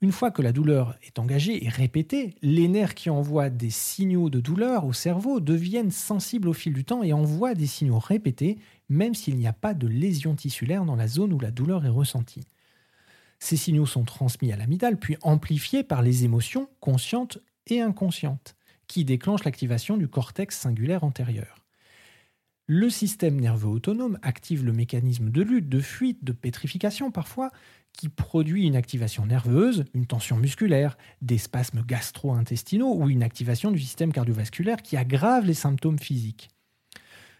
Une 0.00 0.12
fois 0.12 0.30
que 0.30 0.42
la 0.42 0.52
douleur 0.52 0.96
est 1.02 1.18
engagée 1.18 1.64
et 1.64 1.68
répétée, 1.68 2.36
les 2.40 2.68
nerfs 2.68 2.94
qui 2.94 3.10
envoient 3.10 3.50
des 3.50 3.70
signaux 3.70 4.30
de 4.30 4.38
douleur 4.38 4.84
au 4.84 4.92
cerveau 4.92 5.40
deviennent 5.40 5.90
sensibles 5.90 6.48
au 6.48 6.52
fil 6.52 6.72
du 6.72 6.84
temps 6.84 7.02
et 7.02 7.12
envoient 7.12 7.54
des 7.54 7.66
signaux 7.66 7.98
répétés, 7.98 8.58
même 8.88 9.16
s'il 9.16 9.36
n'y 9.36 9.48
a 9.48 9.52
pas 9.52 9.74
de 9.74 9.88
lésion 9.88 10.36
tissulaire 10.36 10.84
dans 10.84 10.94
la 10.94 11.08
zone 11.08 11.32
où 11.32 11.40
la 11.40 11.50
douleur 11.50 11.84
est 11.84 11.90
ressentie. 11.90 12.46
Ces 13.40 13.56
signaux 13.56 13.86
sont 13.86 14.04
transmis 14.04 14.52
à 14.52 14.56
l'amygdale 14.56 14.98
puis 14.98 15.16
amplifiés 15.22 15.82
par 15.82 16.02
les 16.02 16.24
émotions 16.24 16.68
conscientes 16.78 17.38
et 17.66 17.80
inconscientes, 17.80 18.54
qui 18.86 19.04
déclenchent 19.04 19.44
l'activation 19.44 19.96
du 19.96 20.06
cortex 20.06 20.56
singulaire 20.56 21.02
antérieur. 21.02 21.56
Le 22.66 22.90
système 22.90 23.40
nerveux 23.40 23.68
autonome 23.68 24.18
active 24.22 24.64
le 24.64 24.72
mécanisme 24.72 25.30
de 25.30 25.42
lutte, 25.42 25.68
de 25.68 25.80
fuite, 25.80 26.22
de 26.22 26.32
pétrification 26.32 27.10
parfois, 27.10 27.50
qui 27.92 28.08
produit 28.08 28.66
une 28.66 28.76
activation 28.76 29.26
nerveuse, 29.26 29.84
une 29.92 30.06
tension 30.06 30.36
musculaire, 30.36 30.96
des 31.20 31.38
spasmes 31.38 31.82
gastro-intestinaux 31.84 32.94
ou 32.94 33.08
une 33.08 33.22
activation 33.22 33.70
du 33.70 33.78
système 33.80 34.12
cardiovasculaire 34.12 34.82
qui 34.82 34.96
aggrave 34.96 35.44
les 35.44 35.54
symptômes 35.54 35.98
physiques. 35.98 36.48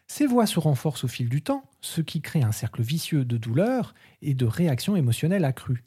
Ces 0.09 0.27
voies 0.27 0.47
se 0.47 0.59
renforcent 0.59 1.05
au 1.05 1.09
fil 1.09 1.29
du 1.29 1.43
temps, 1.43 1.65
ce 1.81 2.01
qui 2.01 2.23
crée 2.23 2.43
un 2.43 2.53
cercle 2.53 2.83
vicieux 2.83 3.25
de 3.25 3.37
douleur 3.37 3.95
et 4.23 4.35
de 4.35 4.47
réactions 4.47 4.97
émotionnelles 4.97 5.45
accrues. 5.45 5.85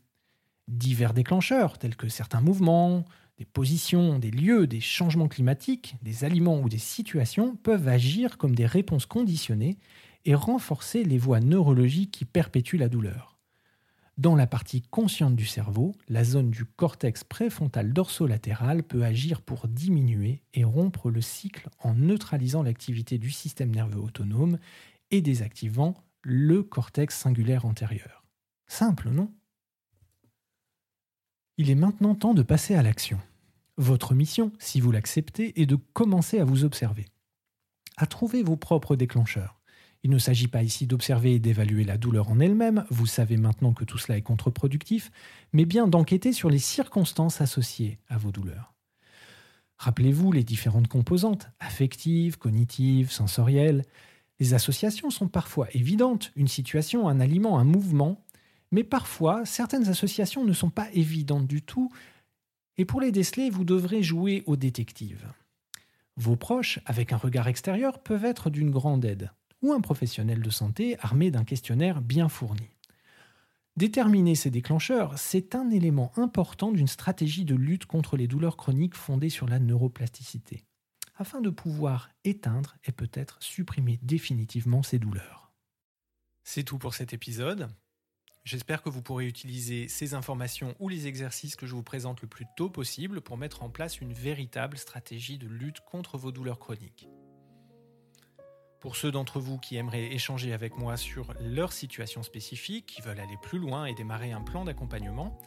Divers 0.68 1.14
déclencheurs, 1.14 1.80
tels 1.80 1.96
que 1.96 2.08
certains 2.08 2.40
mouvements, 2.40 3.04
des 3.40 3.46
positions, 3.46 4.20
des 4.20 4.30
lieux, 4.30 4.68
des 4.68 4.80
changements 4.80 5.28
climatiques, 5.28 5.96
des 6.04 6.24
aliments 6.24 6.60
ou 6.60 6.70
des 6.70 6.78
situations, 6.78 7.56
peuvent 7.56 7.88
agir 7.88 8.38
comme 8.38 8.56
des 8.56 8.68
réponses 8.68 9.08
conditionnées 9.08 9.80
et 10.26 10.36
renforcer 10.36 11.04
les 11.04 11.18
voies 11.18 11.40
neurologiques 11.40 12.12
qui 12.12 12.26
perpétuent 12.26 12.78
la 12.78 12.90
douleur. 12.90 13.31
Dans 14.22 14.36
la 14.36 14.46
partie 14.46 14.84
consciente 14.84 15.36
du 15.36 15.48
cerveau, 15.48 15.96
la 16.08 16.24
zone 16.24 16.52
du 16.52 16.64
cortex 16.64 17.24
préfrontal 17.24 17.92
dorsolatéral 17.92 18.84
peut 18.84 19.04
agir 19.04 19.42
pour 19.42 19.68
diminuer 19.68 20.44
et 20.54 20.64
rompre 20.64 21.10
le 21.10 21.22
cycle 21.22 21.70
en 21.80 21.96
neutralisant 21.96 22.62
l'activité 22.62 23.18
du 23.18 23.32
système 23.32 23.74
nerveux 23.74 24.00
autonome 24.00 24.60
et 25.10 25.22
désactivant 25.22 25.96
le 26.22 26.62
cortex 26.62 27.18
singulaire 27.18 27.66
antérieur. 27.66 28.24
Simple, 28.68 29.10
non? 29.10 29.34
Il 31.58 31.72
est 31.72 31.76
maintenant 31.76 32.14
temps 32.14 32.36
de 32.36 32.44
passer 32.44 32.76
à 32.76 32.84
l'action. 32.84 33.20
Votre 33.78 34.14
mission, 34.14 34.52
si 34.60 34.82
vous 34.82 34.92
l'acceptez, 34.92 35.60
est 35.60 35.66
de 35.66 35.78
commencer 35.94 36.38
à 36.38 36.46
vous 36.46 36.64
observer, 36.64 37.08
à 37.98 38.06
trouver 38.06 38.44
vos 38.44 38.56
propres 38.56 38.96
déclencheurs. 38.96 39.61
Il 40.04 40.10
ne 40.10 40.18
s'agit 40.18 40.48
pas 40.48 40.64
ici 40.64 40.88
d'observer 40.88 41.36
et 41.36 41.40
d'évaluer 41.40 41.84
la 41.84 41.98
douleur 41.98 42.30
en 42.30 42.40
elle-même, 42.40 42.86
vous 42.90 43.06
savez 43.06 43.38
maintenant 43.38 43.74
que 43.74 43.84
tout 43.84 44.00
cela 44.00 44.18
est 44.18 44.24
contre-productif, 44.24 45.12
mais 45.54 45.66
bien 45.66 45.88
d'enquêter 45.88 46.34
sur 46.34 46.50
les 46.50 46.60
circonstances 46.60 47.40
associées 47.40 48.00
à 48.10 48.18
vos 48.18 48.32
douleurs. 48.32 48.74
Rappelez-vous 49.78 50.32
les 50.32 50.44
différentes 50.44 50.88
composantes, 50.88 51.50
affectives, 51.60 52.38
cognitives, 52.38 53.12
sensorielles. 53.12 53.84
Les 54.40 54.56
associations 54.56 55.12
sont 55.12 55.28
parfois 55.28 55.68
évidentes, 55.74 56.32
une 56.36 56.48
situation, 56.48 57.08
un 57.08 57.20
aliment, 57.20 57.60
un 57.60 57.64
mouvement, 57.64 58.24
mais 58.72 58.84
parfois 58.84 59.46
certaines 59.46 59.88
associations 59.88 60.46
ne 60.46 60.54
sont 60.54 60.70
pas 60.72 60.88
évidentes 60.94 61.48
du 61.48 61.62
tout, 61.62 61.92
et 62.78 62.86
pour 62.86 63.02
les 63.02 63.12
déceler, 63.12 63.52
vous 63.52 63.66
devrez 63.66 64.02
jouer 64.02 64.44
au 64.48 64.56
détective. 64.56 65.28
Vos 66.16 66.36
proches, 66.36 66.80
avec 66.86 67.14
un 67.14 67.18
regard 67.18 67.48
extérieur, 67.48 68.02
peuvent 68.02 68.26
être 68.26 68.50
d'une 68.50 68.72
grande 68.72 69.06
aide 69.06 69.32
ou 69.62 69.74
un 69.74 69.82
professionnel 69.82 70.42
de 70.42 70.50
santé 70.50 70.98
armé 71.00 71.32
d'un 71.32 71.44
questionnaire 71.44 72.02
bien 72.02 72.30
fourni. 72.30 72.70
Déterminer 73.78 74.36
ces 74.36 74.52
déclencheurs, 74.52 75.18
c'est 75.18 75.56
un 75.56 75.70
élément 75.70 76.12
important 76.18 76.72
d'une 76.72 76.88
stratégie 76.88 77.46
de 77.46 77.56
lutte 77.56 77.86
contre 77.86 78.18
les 78.18 78.28
douleurs 78.28 78.58
chroniques 78.58 78.96
fondée 78.96 79.30
sur 79.30 79.48
la 79.48 79.60
neuroplasticité, 79.60 80.66
afin 81.16 81.40
de 81.40 81.50
pouvoir 81.50 82.10
éteindre 82.26 82.76
et 82.84 82.92
peut-être 82.92 83.38
supprimer 83.42 83.98
définitivement 84.02 84.84
ces 84.84 85.00
douleurs. 85.00 85.54
C'est 86.44 86.64
tout 86.64 86.80
pour 86.80 86.94
cet 86.94 87.14
épisode. 87.14 87.70
J'espère 88.44 88.82
que 88.82 88.90
vous 88.90 89.04
pourrez 89.04 89.28
utiliser 89.28 89.88
ces 89.88 90.16
informations 90.16 90.76
ou 90.80 90.90
les 90.90 91.08
exercices 91.08 91.56
que 91.56 91.68
je 91.68 91.76
vous 91.76 91.84
présente 91.84 92.22
le 92.22 92.28
plus 92.28 92.46
tôt 92.58 92.70
possible 92.70 93.22
pour 93.22 93.38
mettre 93.38 93.64
en 93.64 93.70
place 93.70 94.02
une 94.02 94.14
véritable 94.14 94.78
stratégie 94.78 95.38
de 95.38 95.48
lutte 95.48 95.80
contre 95.82 96.18
vos 96.18 96.32
douleurs 96.32 96.60
chroniques. 96.60 97.08
Pour 98.82 98.96
ceux 98.96 99.12
d'entre 99.12 99.40
vous 99.40 99.60
qui 99.60 99.78
aimeraient 99.78 100.12
échanger 100.12 100.54
avec 100.54 100.76
moi 100.76 100.98
sur 100.98 101.36
leur 101.40 101.72
situation 101.72 102.24
spécifique, 102.24 102.88
qui 102.88 103.04
veulent 103.04 103.20
aller 103.20 103.38
plus 103.40 103.60
loin 103.60 103.86
et 103.86 103.94
démarrer 103.94 104.32
un 104.32 104.42
plan 104.42 104.66
d'accompagnement, 104.66 105.38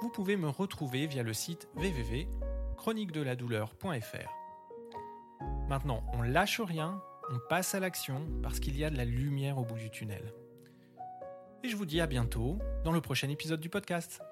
vous 0.00 0.08
pouvez 0.08 0.36
me 0.36 0.48
retrouver 0.48 1.08
via 1.08 1.24
le 1.24 1.32
site 1.32 1.68
www.chroniquedeladouleur.fr. 1.74 4.30
Maintenant, 5.68 6.04
on 6.12 6.22
lâche 6.22 6.60
rien, 6.60 7.02
on 7.28 7.40
passe 7.48 7.74
à 7.74 7.80
l'action 7.80 8.24
parce 8.40 8.60
qu'il 8.60 8.78
y 8.78 8.84
a 8.84 8.90
de 8.90 8.96
la 8.96 9.04
lumière 9.04 9.58
au 9.58 9.64
bout 9.64 9.78
du 9.78 9.90
tunnel. 9.90 10.32
Et 11.64 11.68
je 11.68 11.76
vous 11.76 11.86
dis 11.86 12.00
à 12.00 12.06
bientôt 12.06 12.60
dans 12.84 12.92
le 12.92 13.00
prochain 13.00 13.30
épisode 13.30 13.60
du 13.60 13.68
podcast. 13.68 14.22